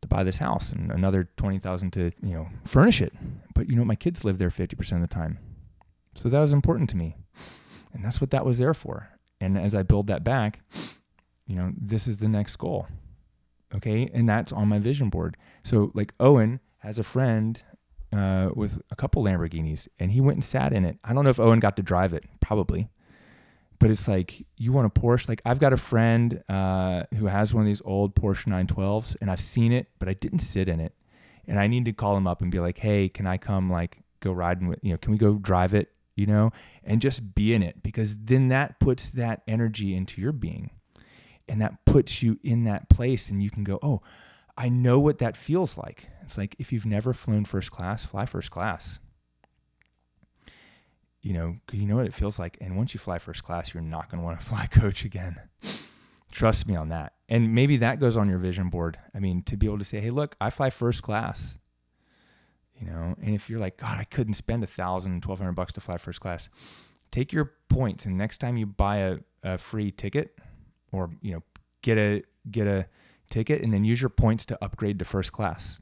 to 0.00 0.08
buy 0.08 0.24
this 0.24 0.38
house, 0.38 0.72
and 0.72 0.90
another 0.90 1.28
twenty 1.36 1.58
thousand 1.58 1.92
to 1.92 2.12
you 2.22 2.34
know 2.34 2.48
furnish 2.64 3.00
it. 3.00 3.12
But 3.54 3.68
you 3.70 3.76
know, 3.76 3.84
my 3.84 3.96
kids 3.96 4.24
live 4.24 4.38
there 4.38 4.50
fifty 4.50 4.76
percent 4.76 5.02
of 5.02 5.08
the 5.08 5.14
time, 5.14 5.38
so 6.14 6.28
that 6.28 6.40
was 6.40 6.52
important 6.52 6.90
to 6.90 6.96
me, 6.96 7.16
and 7.92 8.04
that's 8.04 8.20
what 8.20 8.30
that 8.30 8.44
was 8.44 8.58
there 8.58 8.74
for. 8.74 9.08
And 9.40 9.56
as 9.56 9.74
I 9.74 9.82
build 9.82 10.08
that 10.08 10.24
back, 10.24 10.60
you 11.46 11.54
know, 11.54 11.72
this 11.76 12.08
is 12.08 12.18
the 12.18 12.28
next 12.28 12.56
goal. 12.56 12.86
Okay, 13.74 14.10
and 14.14 14.28
that's 14.28 14.52
on 14.52 14.68
my 14.68 14.78
vision 14.78 15.10
board. 15.10 15.36
So 15.62 15.90
like 15.94 16.14
Owen 16.18 16.60
has 16.78 16.98
a 16.98 17.04
friend 17.04 17.62
uh, 18.12 18.48
with 18.54 18.80
a 18.90 18.96
couple 18.96 19.22
Lamborghinis, 19.22 19.88
and 19.98 20.10
he 20.10 20.20
went 20.20 20.36
and 20.36 20.44
sat 20.44 20.72
in 20.72 20.84
it. 20.84 20.98
I 21.04 21.12
don't 21.12 21.24
know 21.24 21.30
if 21.30 21.38
Owen 21.38 21.60
got 21.60 21.76
to 21.76 21.82
drive 21.82 22.14
it, 22.14 22.24
probably 22.40 22.88
but 23.78 23.90
it's 23.90 24.08
like 24.08 24.44
you 24.56 24.72
want 24.72 24.86
a 24.86 25.00
Porsche. 25.00 25.28
Like 25.28 25.42
I've 25.44 25.58
got 25.58 25.72
a 25.72 25.76
friend 25.76 26.42
uh, 26.48 27.04
who 27.16 27.26
has 27.26 27.54
one 27.54 27.62
of 27.62 27.66
these 27.66 27.82
old 27.84 28.14
Porsche 28.14 28.46
912s, 28.46 29.16
and 29.20 29.30
I've 29.30 29.40
seen 29.40 29.72
it, 29.72 29.88
but 29.98 30.08
I 30.08 30.14
didn't 30.14 30.40
sit 30.40 30.68
in 30.68 30.80
it. 30.80 30.94
And 31.46 31.58
I 31.58 31.66
need 31.66 31.86
to 31.86 31.92
call 31.92 32.16
him 32.16 32.26
up 32.26 32.42
and 32.42 32.50
be 32.50 32.58
like, 32.58 32.78
"Hey, 32.78 33.08
can 33.08 33.26
I 33.26 33.38
come? 33.38 33.70
Like, 33.70 34.02
go 34.20 34.32
riding 34.32 34.68
with 34.68 34.80
you 34.82 34.92
know? 34.92 34.98
Can 34.98 35.12
we 35.12 35.18
go 35.18 35.34
drive 35.34 35.74
it? 35.74 35.90
You 36.14 36.26
know, 36.26 36.50
and 36.82 37.00
just 37.00 37.34
be 37.34 37.54
in 37.54 37.62
it 37.62 37.82
because 37.82 38.16
then 38.16 38.48
that 38.48 38.80
puts 38.80 39.10
that 39.10 39.42
energy 39.46 39.94
into 39.94 40.20
your 40.20 40.32
being, 40.32 40.70
and 41.48 41.60
that 41.62 41.84
puts 41.84 42.22
you 42.22 42.38
in 42.42 42.64
that 42.64 42.88
place, 42.88 43.30
and 43.30 43.42
you 43.42 43.50
can 43.50 43.62
go, 43.62 43.78
oh, 43.82 44.02
I 44.56 44.68
know 44.68 44.98
what 44.98 45.18
that 45.18 45.36
feels 45.36 45.78
like. 45.78 46.08
It's 46.22 46.36
like 46.36 46.56
if 46.58 46.72
you've 46.72 46.84
never 46.84 47.12
flown 47.12 47.44
first 47.44 47.70
class, 47.70 48.04
fly 48.04 48.26
first 48.26 48.50
class 48.50 48.98
you 51.20 51.32
know, 51.32 51.56
you 51.72 51.86
know 51.86 51.96
what 51.96 52.06
it 52.06 52.14
feels 52.14 52.38
like. 52.38 52.56
And 52.60 52.76
once 52.76 52.94
you 52.94 53.00
fly 53.00 53.18
first 53.18 53.44
class, 53.44 53.74
you're 53.74 53.82
not 53.82 54.10
going 54.10 54.20
to 54.20 54.24
want 54.24 54.40
to 54.40 54.46
fly 54.46 54.66
coach 54.66 55.04
again. 55.04 55.38
Trust 56.30 56.66
me 56.66 56.76
on 56.76 56.90
that. 56.90 57.14
And 57.28 57.54
maybe 57.54 57.78
that 57.78 58.00
goes 58.00 58.16
on 58.16 58.28
your 58.28 58.38
vision 58.38 58.68
board. 58.68 58.98
I 59.14 59.18
mean, 59.18 59.42
to 59.44 59.56
be 59.56 59.66
able 59.66 59.78
to 59.78 59.84
say, 59.84 60.00
hey, 60.00 60.10
look, 60.10 60.36
I 60.40 60.50
fly 60.50 60.70
first 60.70 61.02
class. 61.02 61.58
You 62.78 62.86
know, 62.86 63.16
and 63.20 63.34
if 63.34 63.50
you're 63.50 63.58
like, 63.58 63.78
God, 63.78 63.98
I 63.98 64.04
couldn't 64.04 64.34
spend 64.34 64.62
a 64.62 64.66
thousand, 64.68 65.22
twelve 65.22 65.40
hundred 65.40 65.52
bucks 65.52 65.72
to 65.72 65.80
fly 65.80 65.98
first 65.98 66.20
class, 66.20 66.48
take 67.10 67.32
your 67.32 67.54
points 67.68 68.06
and 68.06 68.16
next 68.16 68.38
time 68.38 68.56
you 68.56 68.66
buy 68.66 68.98
a, 68.98 69.18
a 69.42 69.58
free 69.58 69.90
ticket 69.90 70.38
or, 70.92 71.10
you 71.20 71.32
know, 71.32 71.42
get 71.82 71.98
a 71.98 72.22
get 72.50 72.66
a 72.66 72.86
ticket 73.30 73.62
and 73.62 73.72
then 73.72 73.84
use 73.84 74.00
your 74.00 74.08
points 74.08 74.46
to 74.46 74.64
upgrade 74.64 74.98
to 74.98 75.04
first 75.04 75.32
class 75.32 75.80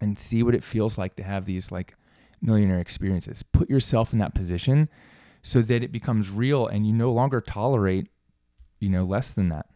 and 0.00 0.18
see 0.18 0.42
what 0.42 0.54
it 0.54 0.62
feels 0.62 0.96
like 0.96 1.16
to 1.16 1.22
have 1.22 1.44
these 1.44 1.72
like 1.72 1.96
millionaire 2.40 2.78
experiences. 2.78 3.42
Put 3.42 3.70
yourself 3.70 4.12
in 4.12 4.18
that 4.18 4.34
position 4.34 4.88
so 5.42 5.62
that 5.62 5.82
it 5.82 5.92
becomes 5.92 6.30
real 6.30 6.66
and 6.66 6.86
you 6.86 6.92
no 6.92 7.10
longer 7.10 7.40
tolerate, 7.40 8.08
you 8.80 8.88
know, 8.88 9.04
less 9.04 9.32
than 9.32 9.48
that. 9.50 9.66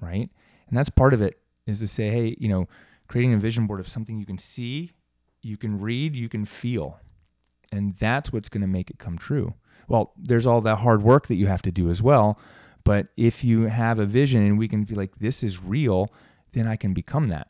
Right. 0.00 0.30
And 0.68 0.78
that's 0.78 0.90
part 0.90 1.14
of 1.14 1.22
it 1.22 1.40
is 1.66 1.80
to 1.80 1.88
say, 1.88 2.08
hey, 2.08 2.36
you 2.38 2.48
know, 2.48 2.66
creating 3.06 3.34
a 3.34 3.38
vision 3.38 3.66
board 3.66 3.80
of 3.80 3.88
something 3.88 4.18
you 4.18 4.26
can 4.26 4.38
see, 4.38 4.92
you 5.42 5.56
can 5.56 5.80
read, 5.80 6.14
you 6.14 6.28
can 6.28 6.44
feel. 6.44 7.00
And 7.72 7.96
that's 7.98 8.32
what's 8.32 8.48
going 8.48 8.62
to 8.62 8.66
make 8.66 8.90
it 8.90 8.98
come 8.98 9.18
true. 9.18 9.54
Well, 9.88 10.12
there's 10.16 10.46
all 10.46 10.60
that 10.62 10.76
hard 10.76 11.02
work 11.02 11.26
that 11.26 11.34
you 11.36 11.46
have 11.46 11.62
to 11.62 11.70
do 11.70 11.90
as 11.90 12.02
well. 12.02 12.38
But 12.84 13.08
if 13.16 13.44
you 13.44 13.62
have 13.62 13.98
a 13.98 14.06
vision 14.06 14.44
and 14.44 14.58
we 14.58 14.68
can 14.68 14.84
be 14.84 14.94
like, 14.94 15.16
this 15.18 15.42
is 15.42 15.62
real, 15.62 16.12
then 16.52 16.66
I 16.66 16.76
can 16.76 16.94
become 16.94 17.28
that. 17.28 17.48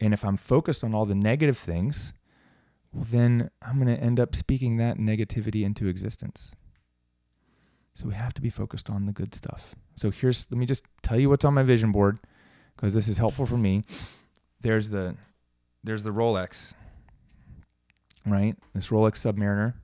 And 0.00 0.12
if 0.12 0.24
I'm 0.24 0.36
focused 0.36 0.84
on 0.84 0.94
all 0.94 1.06
the 1.06 1.14
negative 1.14 1.56
things, 1.56 2.12
well, 2.92 3.06
then 3.10 3.50
I'm 3.62 3.76
going 3.76 3.94
to 3.94 4.02
end 4.02 4.20
up 4.20 4.34
speaking 4.34 4.76
that 4.76 4.98
negativity 4.98 5.64
into 5.64 5.88
existence. 5.88 6.52
So 7.94 8.06
we 8.08 8.14
have 8.14 8.34
to 8.34 8.40
be 8.42 8.50
focused 8.50 8.88
on 8.88 9.06
the 9.06 9.12
good 9.12 9.34
stuff. 9.34 9.74
So 9.96 10.10
here's, 10.10 10.46
let 10.50 10.58
me 10.58 10.66
just 10.66 10.84
tell 11.02 11.18
you 11.18 11.28
what's 11.28 11.44
on 11.44 11.54
my 11.54 11.62
vision 11.62 11.92
board 11.92 12.18
because 12.74 12.94
this 12.94 13.08
is 13.08 13.18
helpful 13.18 13.46
for 13.46 13.58
me. 13.58 13.82
There's 14.60 14.88
the, 14.88 15.14
there's 15.84 16.02
the 16.02 16.10
Rolex, 16.10 16.74
right? 18.26 18.56
This 18.74 18.88
Rolex 18.88 19.20
Submariner. 19.20 19.74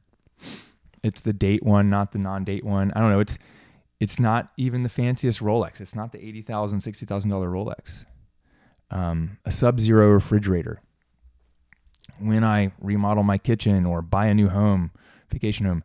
It's 1.02 1.20
the 1.20 1.32
date 1.32 1.62
one, 1.62 1.90
not 1.90 2.12
the 2.12 2.18
non-date 2.18 2.64
one. 2.64 2.92
I 2.94 3.00
don't 3.00 3.10
know. 3.10 3.20
It's, 3.20 3.38
it's 4.00 4.18
not 4.18 4.52
even 4.56 4.82
the 4.84 4.88
fanciest 4.88 5.40
Rolex. 5.40 5.80
It's 5.80 5.94
not 5.94 6.12
the 6.12 6.18
$80,000, 6.18 6.46
$60,000 6.46 7.26
Rolex. 7.26 8.04
Um, 8.90 9.38
a 9.44 9.52
sub 9.52 9.80
zero 9.80 10.10
refrigerator. 10.10 10.80
When 12.18 12.44
I 12.44 12.72
remodel 12.80 13.22
my 13.22 13.38
kitchen 13.38 13.86
or 13.86 14.02
buy 14.02 14.26
a 14.26 14.34
new 14.34 14.48
home, 14.48 14.90
vacation 15.30 15.66
home, 15.66 15.84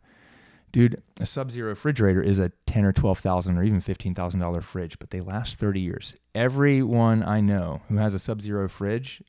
dude, 0.72 1.02
a 1.20 1.26
sub 1.26 1.50
zero 1.50 1.68
refrigerator 1.68 2.20
is 2.20 2.38
a 2.38 2.50
ten 2.66 2.84
or 2.84 2.92
twelve 2.92 3.20
thousand 3.20 3.56
or 3.56 3.62
even 3.62 3.80
fifteen 3.80 4.14
thousand 4.14 4.40
dollar 4.40 4.60
fridge, 4.60 4.98
but 4.98 5.10
they 5.10 5.20
last 5.20 5.58
thirty 5.58 5.80
years. 5.80 6.16
Everyone 6.34 7.22
I 7.22 7.40
know 7.40 7.82
who 7.88 7.96
has 7.96 8.14
a 8.14 8.18
sub 8.18 8.42
zero 8.42 8.68
fridge, 8.68 9.22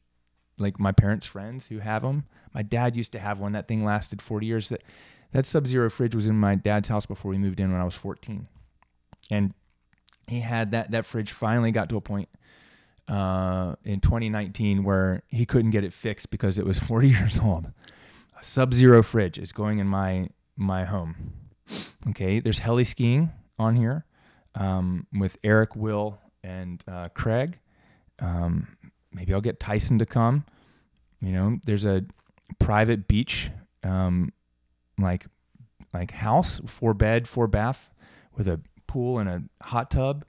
like 0.57 0.79
my 0.79 0.91
parents' 0.91 1.27
friends 1.27 1.67
who 1.67 1.79
have 1.79 2.01
them, 2.01 2.25
my 2.53 2.63
dad 2.63 2.95
used 2.95 3.11
to 3.11 3.19
have 3.19 3.39
one. 3.39 3.51
That 3.51 3.67
thing 3.67 3.85
lasted 3.85 4.21
forty 4.21 4.47
years. 4.47 4.69
That 4.69 4.81
that 5.31 5.45
sub 5.45 5.67
zero 5.67 5.89
fridge 5.89 6.15
was 6.15 6.27
in 6.27 6.35
my 6.35 6.55
dad's 6.55 6.89
house 6.89 7.05
before 7.05 7.29
we 7.31 7.37
moved 7.37 7.59
in 7.59 7.71
when 7.71 7.81
I 7.81 7.85
was 7.85 7.95
fourteen, 7.95 8.47
and 9.29 9.53
he 10.27 10.39
had 10.39 10.71
that 10.71 10.91
that 10.91 11.05
fridge 11.05 11.31
finally 11.31 11.71
got 11.71 11.89
to 11.89 11.97
a 11.97 12.01
point 12.01 12.29
uh, 13.07 13.75
in 13.83 13.99
2019 13.99 14.83
where 14.83 15.23
he 15.27 15.45
couldn't 15.45 15.71
get 15.71 15.83
it 15.83 15.93
fixed 15.93 16.29
because 16.29 16.57
it 16.57 16.65
was 16.65 16.79
40 16.91 17.09
years 17.09 17.39
old. 17.39 17.71
A 18.39 18.43
sub-zero 18.43 19.03
fridge 19.03 19.37
is 19.37 19.51
going 19.51 19.79
in 19.79 19.87
my 19.87 20.29
my 20.57 20.85
home. 20.85 21.33
Okay, 22.09 22.39
there's 22.39 22.59
heli 22.59 22.83
skiing 22.83 23.31
on 23.57 23.75
here 23.75 24.05
um, 24.55 25.07
with 25.17 25.37
Eric, 25.43 25.75
Will, 25.75 26.19
and 26.43 26.83
uh, 26.87 27.09
Craig. 27.09 27.59
Um, 28.19 28.67
maybe 29.11 29.33
I'll 29.33 29.41
get 29.41 29.59
Tyson 29.59 29.99
to 29.99 30.05
come. 30.05 30.45
You 31.21 31.31
know, 31.31 31.57
there's 31.65 31.85
a 31.85 32.05
private 32.59 33.07
beach, 33.07 33.49
um, 33.83 34.31
like 34.97 35.25
like 35.93 36.11
house, 36.11 36.61
four 36.65 36.93
bed, 36.93 37.27
four 37.27 37.47
bath, 37.47 37.89
with 38.35 38.47
a 38.47 38.59
pool 38.87 39.17
and 39.19 39.29
a 39.29 39.43
hot 39.63 39.89
tub. 39.89 40.25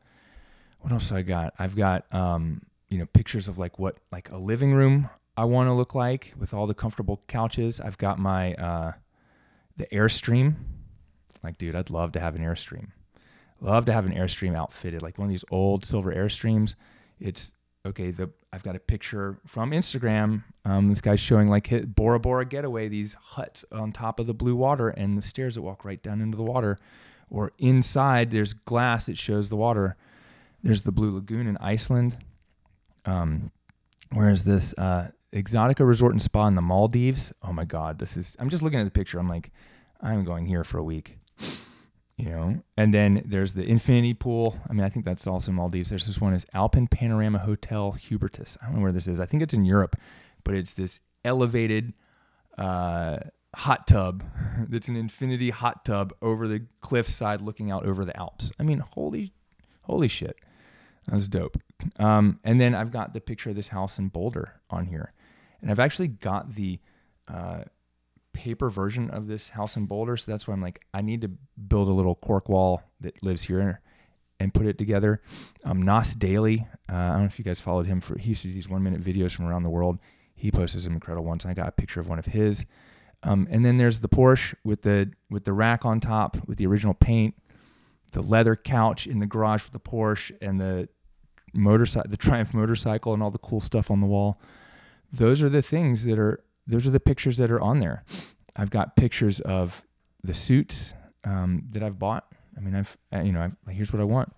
What 0.80 0.92
else 0.92 1.10
I 1.12 1.22
got? 1.22 1.54
I've 1.58 1.74
got 1.74 2.12
um, 2.14 2.62
you 2.88 2.98
know 2.98 3.06
pictures 3.06 3.48
of 3.48 3.58
like 3.58 3.78
what 3.78 3.96
like 4.12 4.30
a 4.30 4.36
living 4.36 4.72
room 4.72 5.10
I 5.36 5.44
want 5.44 5.68
to 5.68 5.72
look 5.74 5.94
like 5.94 6.32
with 6.38 6.54
all 6.54 6.66
the 6.66 6.74
comfortable 6.74 7.22
couches. 7.28 7.80
I've 7.80 7.98
got 7.98 8.18
my 8.18 8.54
uh, 8.54 8.92
the 9.76 9.86
Airstream. 9.86 10.54
Like, 11.42 11.58
dude, 11.58 11.76
I'd 11.76 11.90
love 11.90 12.12
to 12.12 12.20
have 12.20 12.34
an 12.34 12.42
Airstream. 12.42 12.88
Love 13.60 13.84
to 13.86 13.92
have 13.92 14.06
an 14.06 14.14
Airstream 14.14 14.56
outfitted, 14.56 15.02
like 15.02 15.18
one 15.18 15.26
of 15.26 15.30
these 15.30 15.44
old 15.50 15.84
silver 15.84 16.12
Airstreams. 16.12 16.74
It's 17.20 17.52
okay. 17.84 18.10
The 18.10 18.30
I've 18.52 18.62
got 18.62 18.76
a 18.76 18.80
picture 18.80 19.38
from 19.46 19.72
Instagram. 19.72 20.44
Um, 20.64 20.88
this 20.88 21.02
guy's 21.02 21.20
showing 21.20 21.48
like 21.48 21.66
hit 21.66 21.94
Bora 21.94 22.18
Bora 22.18 22.46
Getaway, 22.46 22.88
these 22.88 23.14
huts 23.14 23.64
on 23.70 23.92
top 23.92 24.18
of 24.18 24.26
the 24.26 24.34
blue 24.34 24.56
water 24.56 24.88
and 24.88 25.18
the 25.18 25.22
stairs 25.22 25.56
that 25.56 25.62
walk 25.62 25.84
right 25.84 26.02
down 26.02 26.22
into 26.22 26.36
the 26.36 26.42
water. 26.42 26.78
Or 27.28 27.52
inside, 27.58 28.30
there's 28.30 28.54
glass 28.54 29.06
that 29.06 29.18
shows 29.18 29.50
the 29.50 29.56
water. 29.56 29.96
There's 30.62 30.82
the 30.82 30.92
Blue 30.92 31.14
Lagoon 31.14 31.46
in 31.46 31.56
Iceland. 31.58 32.18
Um, 33.04 33.50
whereas 34.12 34.44
this 34.44 34.74
uh, 34.74 35.10
Exotica 35.32 35.86
Resort 35.86 36.12
and 36.12 36.22
Spa 36.22 36.46
in 36.46 36.54
the 36.54 36.62
Maldives. 36.62 37.32
Oh 37.42 37.52
my 37.52 37.64
God, 37.64 37.98
this 37.98 38.16
is. 38.16 38.36
I'm 38.38 38.48
just 38.48 38.62
looking 38.62 38.80
at 38.80 38.84
the 38.84 38.90
picture. 38.90 39.18
I'm 39.18 39.28
like, 39.28 39.52
I'm 40.00 40.24
going 40.24 40.46
here 40.46 40.64
for 40.64 40.78
a 40.78 40.84
week. 40.84 41.18
You 42.16 42.30
know, 42.30 42.62
and 42.78 42.94
then 42.94 43.22
there's 43.26 43.52
the 43.52 43.62
infinity 43.62 44.14
pool. 44.14 44.58
I 44.70 44.72
mean, 44.72 44.84
I 44.84 44.88
think 44.88 45.04
that's 45.04 45.26
also 45.26 45.52
Maldives. 45.52 45.90
There's 45.90 46.06
this 46.06 46.18
one 46.18 46.32
is 46.32 46.46
Alpen 46.54 46.86
Panorama 46.86 47.38
Hotel 47.38 47.92
Hubertus. 47.92 48.56
I 48.62 48.66
don't 48.66 48.76
know 48.76 48.82
where 48.82 48.92
this 48.92 49.06
is. 49.06 49.20
I 49.20 49.26
think 49.26 49.42
it's 49.42 49.52
in 49.52 49.66
Europe, 49.66 49.96
but 50.42 50.54
it's 50.54 50.72
this 50.72 50.98
elevated 51.26 51.92
uh, 52.56 53.18
hot 53.54 53.86
tub 53.86 54.24
that's 54.68 54.88
an 54.88 54.96
infinity 54.96 55.50
hot 55.50 55.84
tub 55.84 56.14
over 56.22 56.48
the 56.48 56.66
cliffside 56.80 57.42
looking 57.42 57.70
out 57.70 57.84
over 57.84 58.06
the 58.06 58.16
Alps. 58.16 58.50
I 58.58 58.62
mean, 58.62 58.78
holy, 58.78 59.34
holy 59.86 60.08
shit. 60.08 60.36
That's 61.08 61.28
dope. 61.28 61.58
Um, 61.98 62.40
and 62.42 62.60
then 62.60 62.74
I've 62.74 62.90
got 62.90 63.14
the 63.14 63.20
picture 63.20 63.50
of 63.50 63.56
this 63.56 63.68
house 63.68 63.98
in 63.98 64.08
Boulder 64.08 64.60
on 64.70 64.86
here. 64.86 65.12
And 65.60 65.70
I've 65.70 65.78
actually 65.78 66.08
got 66.08 66.54
the 66.54 66.80
uh, 67.28 67.62
paper 68.32 68.68
version 68.68 69.10
of 69.10 69.28
this 69.28 69.50
house 69.50 69.76
in 69.76 69.86
Boulder. 69.86 70.16
So 70.16 70.30
that's 70.30 70.48
why 70.48 70.54
I'm 70.54 70.60
like, 70.60 70.84
I 70.92 71.02
need 71.02 71.20
to 71.22 71.30
build 71.68 71.88
a 71.88 71.92
little 71.92 72.16
cork 72.16 72.48
wall 72.48 72.82
that 73.00 73.22
lives 73.22 73.44
here 73.44 73.80
and 74.40 74.52
put 74.52 74.66
it 74.66 74.78
together. 74.78 75.22
Um, 75.64 75.80
Nas 75.80 76.14
Daily, 76.14 76.66
uh, 76.90 76.94
I 76.94 77.08
don't 77.12 77.20
know 77.20 77.26
if 77.26 77.38
you 77.38 77.44
guys 77.44 77.60
followed 77.60 77.86
him 77.86 78.00
for, 78.00 78.18
he 78.18 78.30
used 78.30 78.42
to 78.42 78.48
do 78.48 78.54
these 78.54 78.68
one 78.68 78.82
minute 78.82 79.00
videos 79.00 79.32
from 79.32 79.46
around 79.46 79.62
the 79.62 79.70
world. 79.70 79.98
He 80.34 80.50
posted 80.50 80.82
some 80.82 80.92
incredible 80.92 81.26
ones. 81.26 81.44
And 81.44 81.50
I 81.50 81.54
got 81.54 81.68
a 81.68 81.72
picture 81.72 82.00
of 82.00 82.08
one 82.08 82.18
of 82.18 82.26
his. 82.26 82.66
Um, 83.22 83.48
and 83.50 83.64
then 83.64 83.78
there's 83.78 84.00
the 84.00 84.08
Porsche 84.08 84.54
with 84.62 84.82
the 84.82 85.10
with 85.30 85.44
the 85.44 85.52
rack 85.52 85.84
on 85.84 86.00
top 86.00 86.36
with 86.46 86.58
the 86.58 86.66
original 86.66 86.94
paint, 86.94 87.34
the 88.12 88.22
leather 88.22 88.56
couch 88.56 89.06
in 89.06 89.18
the 89.18 89.26
garage 89.26 89.64
with 89.64 89.72
the 89.72 89.80
Porsche, 89.80 90.32
and 90.40 90.60
the 90.60 90.88
motorcycle, 91.52 92.10
the 92.10 92.16
Triumph 92.16 92.54
motorcycle, 92.54 93.14
and 93.14 93.22
all 93.22 93.30
the 93.30 93.38
cool 93.38 93.60
stuff 93.60 93.90
on 93.90 94.00
the 94.00 94.06
wall. 94.06 94.40
Those 95.12 95.42
are 95.42 95.48
the 95.48 95.62
things 95.62 96.04
that 96.04 96.18
are. 96.18 96.42
Those 96.66 96.86
are 96.86 96.90
the 96.90 97.00
pictures 97.00 97.36
that 97.36 97.50
are 97.50 97.60
on 97.60 97.78
there. 97.78 98.04
I've 98.56 98.70
got 98.70 98.96
pictures 98.96 99.38
of 99.40 99.84
the 100.24 100.34
suits 100.34 100.94
um, 101.24 101.62
that 101.70 101.82
I've 101.82 101.98
bought. 101.98 102.24
I 102.56 102.60
mean, 102.60 102.74
I've 102.74 102.96
you 103.24 103.32
know, 103.32 103.42
I've, 103.42 103.74
here's 103.74 103.92
what 103.92 104.00
I 104.00 104.04
want. 104.04 104.32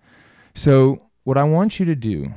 So 0.53 1.09
what 1.23 1.37
I 1.37 1.43
want 1.43 1.79
you 1.79 1.85
to 1.85 1.95
do 1.95 2.31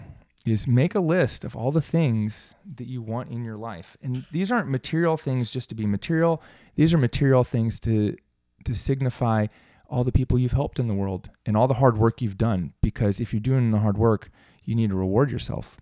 is 0.44 0.66
make 0.66 0.94
a 0.94 1.00
list 1.00 1.44
of 1.44 1.54
all 1.54 1.70
the 1.70 1.80
things 1.80 2.54
that 2.76 2.86
you 2.86 3.00
want 3.00 3.30
in 3.30 3.44
your 3.44 3.56
life. 3.56 3.96
And 4.02 4.24
these 4.32 4.50
aren't 4.50 4.68
material 4.68 5.16
things 5.16 5.50
just 5.50 5.68
to 5.68 5.74
be 5.74 5.86
material. 5.86 6.42
These 6.74 6.92
are 6.94 6.98
material 6.98 7.44
things 7.44 7.78
to 7.80 8.16
to 8.64 8.74
signify 8.74 9.48
all 9.92 10.04
the 10.04 10.10
people 10.10 10.38
you've 10.38 10.52
helped 10.52 10.78
in 10.78 10.86
the 10.88 10.94
world 10.94 11.28
and 11.44 11.54
all 11.54 11.68
the 11.68 11.74
hard 11.74 11.98
work 11.98 12.22
you've 12.22 12.38
done 12.38 12.72
because 12.80 13.20
if 13.20 13.32
you're 13.32 13.40
doing 13.40 13.70
the 13.70 13.80
hard 13.80 13.98
work, 13.98 14.30
you 14.64 14.74
need 14.74 14.88
to 14.88 14.96
reward 14.96 15.30
yourself. 15.30 15.76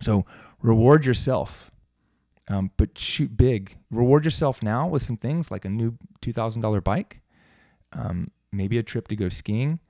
So 0.00 0.24
reward 0.62 1.04
yourself, 1.04 1.72
um, 2.48 2.70
but 2.76 2.96
shoot 2.96 3.36
big. 3.36 3.76
Reward 3.90 4.24
yourself 4.24 4.62
now 4.62 4.86
with 4.86 5.02
some 5.02 5.16
things 5.16 5.50
like 5.50 5.64
a 5.64 5.68
new 5.68 5.98
$2,000 6.22 6.84
bike, 6.84 7.20
um, 7.92 8.30
maybe 8.52 8.78
a 8.78 8.82
trip 8.84 9.08
to 9.08 9.16
go 9.16 9.28
skiing, 9.28 9.80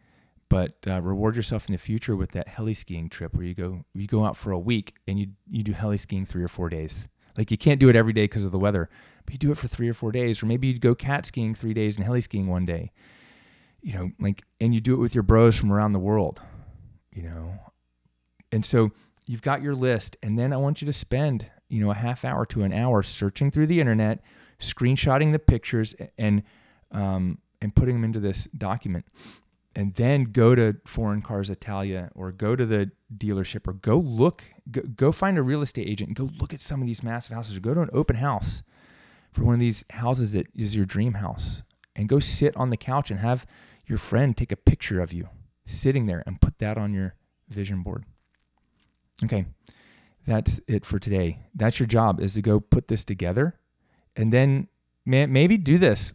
but 0.48 0.78
uh, 0.86 1.02
reward 1.02 1.36
yourself 1.36 1.68
in 1.68 1.72
the 1.72 1.78
future 1.78 2.16
with 2.16 2.32
that 2.32 2.48
heli 2.48 2.72
skiing 2.72 3.10
trip 3.10 3.34
where 3.34 3.44
you 3.44 3.54
go 3.54 3.84
you 3.94 4.06
go 4.06 4.24
out 4.24 4.36
for 4.36 4.50
a 4.50 4.58
week 4.58 4.94
and 5.06 5.18
you 5.18 5.28
you 5.48 5.62
do 5.62 5.72
heli 5.72 5.98
skiing 5.98 6.24
three 6.24 6.42
or 6.42 6.48
four 6.48 6.70
days. 6.70 7.06
Like 7.36 7.50
you 7.50 7.56
can't 7.56 7.80
do 7.80 7.88
it 7.88 7.96
every 7.96 8.12
day 8.12 8.24
because 8.24 8.44
of 8.44 8.52
the 8.52 8.58
weather, 8.58 8.88
but 9.24 9.32
you 9.32 9.38
do 9.38 9.52
it 9.52 9.58
for 9.58 9.68
three 9.68 9.88
or 9.88 9.94
four 9.94 10.12
days, 10.12 10.42
or 10.42 10.46
maybe 10.46 10.68
you 10.68 10.78
go 10.78 10.94
cat 10.94 11.26
skiing 11.26 11.54
three 11.54 11.74
days 11.74 11.96
and 11.96 12.04
heli 12.04 12.20
skiing 12.20 12.46
one 12.46 12.66
day. 12.66 12.92
You 13.82 13.94
know, 13.94 14.10
like 14.20 14.42
and 14.60 14.74
you 14.74 14.80
do 14.80 14.94
it 14.94 14.98
with 14.98 15.14
your 15.14 15.22
bros 15.22 15.58
from 15.58 15.72
around 15.72 15.92
the 15.92 15.98
world. 15.98 16.40
You 17.12 17.22
know, 17.22 17.58
and 18.52 18.64
so 18.64 18.92
you've 19.26 19.42
got 19.42 19.62
your 19.62 19.74
list, 19.74 20.16
and 20.22 20.38
then 20.38 20.52
I 20.52 20.56
want 20.56 20.82
you 20.82 20.86
to 20.86 20.92
spend, 20.92 21.46
you 21.68 21.80
know, 21.80 21.90
a 21.90 21.94
half 21.94 22.24
hour 22.24 22.44
to 22.46 22.62
an 22.62 22.72
hour 22.72 23.02
searching 23.02 23.50
through 23.50 23.68
the 23.68 23.80
internet, 23.80 24.20
screenshotting 24.58 25.32
the 25.32 25.38
pictures, 25.38 25.94
and 26.18 26.42
um, 26.92 27.38
and 27.62 27.74
putting 27.74 27.94
them 27.94 28.04
into 28.04 28.20
this 28.20 28.48
document. 28.56 29.06
And 29.80 29.94
then 29.94 30.24
go 30.24 30.54
to 30.54 30.76
Foreign 30.84 31.22
Cars 31.22 31.48
Italia 31.48 32.10
or 32.14 32.32
go 32.32 32.54
to 32.54 32.66
the 32.66 32.90
dealership 33.16 33.66
or 33.66 33.72
go 33.72 33.96
look, 33.96 34.44
go, 34.70 34.82
go 34.82 35.10
find 35.10 35.38
a 35.38 35.42
real 35.42 35.62
estate 35.62 35.88
agent 35.88 36.08
and 36.08 36.16
go 36.16 36.28
look 36.38 36.52
at 36.52 36.60
some 36.60 36.82
of 36.82 36.86
these 36.86 37.02
massive 37.02 37.34
houses 37.34 37.56
or 37.56 37.60
go 37.60 37.72
to 37.72 37.80
an 37.80 37.88
open 37.94 38.16
house 38.16 38.62
for 39.32 39.42
one 39.42 39.54
of 39.54 39.60
these 39.60 39.82
houses 39.88 40.34
that 40.34 40.48
is 40.54 40.76
your 40.76 40.84
dream 40.84 41.14
house 41.14 41.62
and 41.96 42.10
go 42.10 42.18
sit 42.18 42.54
on 42.58 42.68
the 42.68 42.76
couch 42.76 43.10
and 43.10 43.20
have 43.20 43.46
your 43.86 43.96
friend 43.96 44.36
take 44.36 44.52
a 44.52 44.56
picture 44.56 45.00
of 45.00 45.14
you 45.14 45.30
sitting 45.64 46.04
there 46.04 46.22
and 46.26 46.42
put 46.42 46.58
that 46.58 46.76
on 46.76 46.92
your 46.92 47.14
vision 47.48 47.82
board. 47.82 48.04
Okay, 49.24 49.46
that's 50.26 50.60
it 50.68 50.84
for 50.84 50.98
today. 50.98 51.38
That's 51.54 51.80
your 51.80 51.86
job 51.86 52.20
is 52.20 52.34
to 52.34 52.42
go 52.42 52.60
put 52.60 52.88
this 52.88 53.02
together, 53.02 53.58
and 54.14 54.30
then 54.30 54.68
maybe 55.06 55.56
do 55.56 55.78
this. 55.78 56.12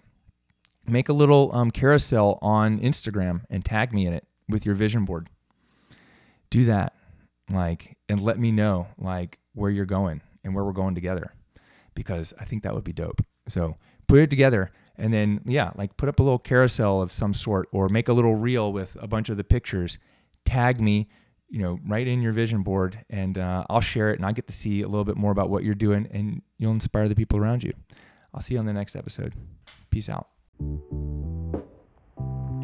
Make 0.88 1.10
a 1.10 1.14
little 1.14 1.52
um, 1.54 1.72
carousel 1.72 2.38
on 2.42 2.80
Instagram 2.80 3.42
and 3.50 3.66
tag 3.66 3.94
me 3.94 4.06
in 4.06 4.14
it 4.14 4.26
with 4.48 4.66
your 4.66 4.76
vision 4.76 5.06
board. 5.06 5.30
Do 6.50 6.66
that, 6.66 6.94
like, 7.50 7.98
and 8.08 8.22
let 8.22 8.38
me 8.40 8.52
know 8.52 8.88
like 8.98 9.40
where 9.54 9.72
you're 9.72 9.86
going 9.86 10.22
and 10.44 10.54
where 10.54 10.64
we're 10.64 10.74
going 10.74 10.96
together, 10.96 11.34
because 11.96 12.34
I 12.40 12.46
think 12.46 12.64
that 12.64 12.76
would 12.76 12.84
be 12.84 12.94
dope. 12.94 13.26
So 13.48 13.78
put 14.08 14.20
it 14.20 14.30
together 14.30 14.72
and 14.98 15.12
then 15.12 15.42
yeah 15.46 15.72
like 15.76 15.98
put 15.98 16.08
up 16.08 16.20
a 16.20 16.24
little 16.24 16.40
carousel 16.40 17.02
of 17.02 17.12
some 17.12 17.34
sort 17.34 17.68
or 17.72 17.90
make 17.90 18.08
a 18.08 18.14
little 18.14 18.36
reel 18.36 18.72
with 18.72 18.96
a 19.02 19.08
bunch 19.08 19.28
of 19.30 19.36
the 19.36 19.44
pictures 19.44 20.00
tag 20.46 20.80
me 20.80 21.10
you 21.50 21.62
know, 21.62 21.80
right 21.86 22.08
in 22.08 22.22
your 22.22 22.32
vision 22.32 22.64
board 22.64 23.04
and 23.10 23.38
uh, 23.38 23.64
I'll 23.70 23.82
share 23.82 24.12
it 24.12 24.18
and 24.20 24.26
I 24.26 24.32
get 24.32 24.48
to 24.48 24.54
see 24.54 24.82
a 24.82 24.88
little 24.88 25.06
bit 25.06 25.16
more 25.16 25.32
about 25.32 25.50
what 25.50 25.64
you're 25.64 25.76
doing 25.76 26.08
and 26.12 26.42
you'll 26.58 26.74
inspire 26.74 27.08
the 27.08 27.16
people 27.16 27.40
around 27.40 27.64
you. 27.64 27.74
I'll 28.34 28.42
see 28.42 28.56
you 28.56 28.60
on 28.60 28.66
the 28.66 28.74
next 28.74 28.96
episode. 28.96 29.34
Peace 29.90 30.10
out. 30.10 30.35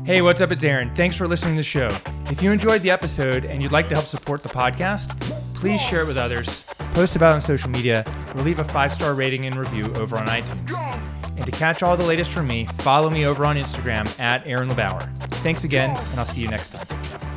Hey, 0.04 0.22
what's 0.22 0.42
up? 0.42 0.52
It's 0.52 0.64
Aaron. 0.64 0.94
Thanks 0.96 1.16
for 1.16 1.28
listening 1.28 1.56
to 1.56 1.60
the 1.60 1.64
show. 1.64 1.96
If 2.26 2.42
you 2.42 2.52
enjoyed 2.52 2.82
the 2.82 2.90
episode 2.90 3.46
and 3.46 3.62
you'd 3.62 3.72
like 3.72 3.88
to 3.90 3.96
help 3.96 4.08
support 4.08 4.42
the 4.42 4.50
podcast, 4.50 5.20
please 5.54 5.80
share 5.80 6.02
it 6.02 6.08
with 6.08 6.18
others, 6.18 6.66
post 6.94 7.16
about 7.16 7.32
it 7.32 7.36
on 7.36 7.42
social 7.42 7.70
media, 7.70 8.04
or 8.36 8.42
leave 8.42 8.60
a 8.60 8.64
five 8.64 8.92
star 8.92 9.14
rating 9.14 9.46
and 9.46 9.56
review 9.56 9.94
over 9.94 10.18
on 10.18 10.26
iTunes. 10.28 10.76
And 11.38 11.46
to 11.46 11.52
catch 11.52 11.84
all 11.84 11.96
the 11.96 12.06
latest 12.06 12.32
from 12.32 12.48
me, 12.48 12.64
follow 12.80 13.10
me 13.10 13.26
over 13.26 13.46
on 13.46 13.58
Instagram 13.58 14.20
at 14.20 14.46
Aaron 14.48 14.70
LeBauer. 14.70 15.16
Thanks 15.44 15.64
again, 15.64 15.92
and 15.92 16.20
I'll 16.20 16.26
see 16.26 16.42
you 16.42 16.48
next 16.48 16.72
time. 16.72 17.31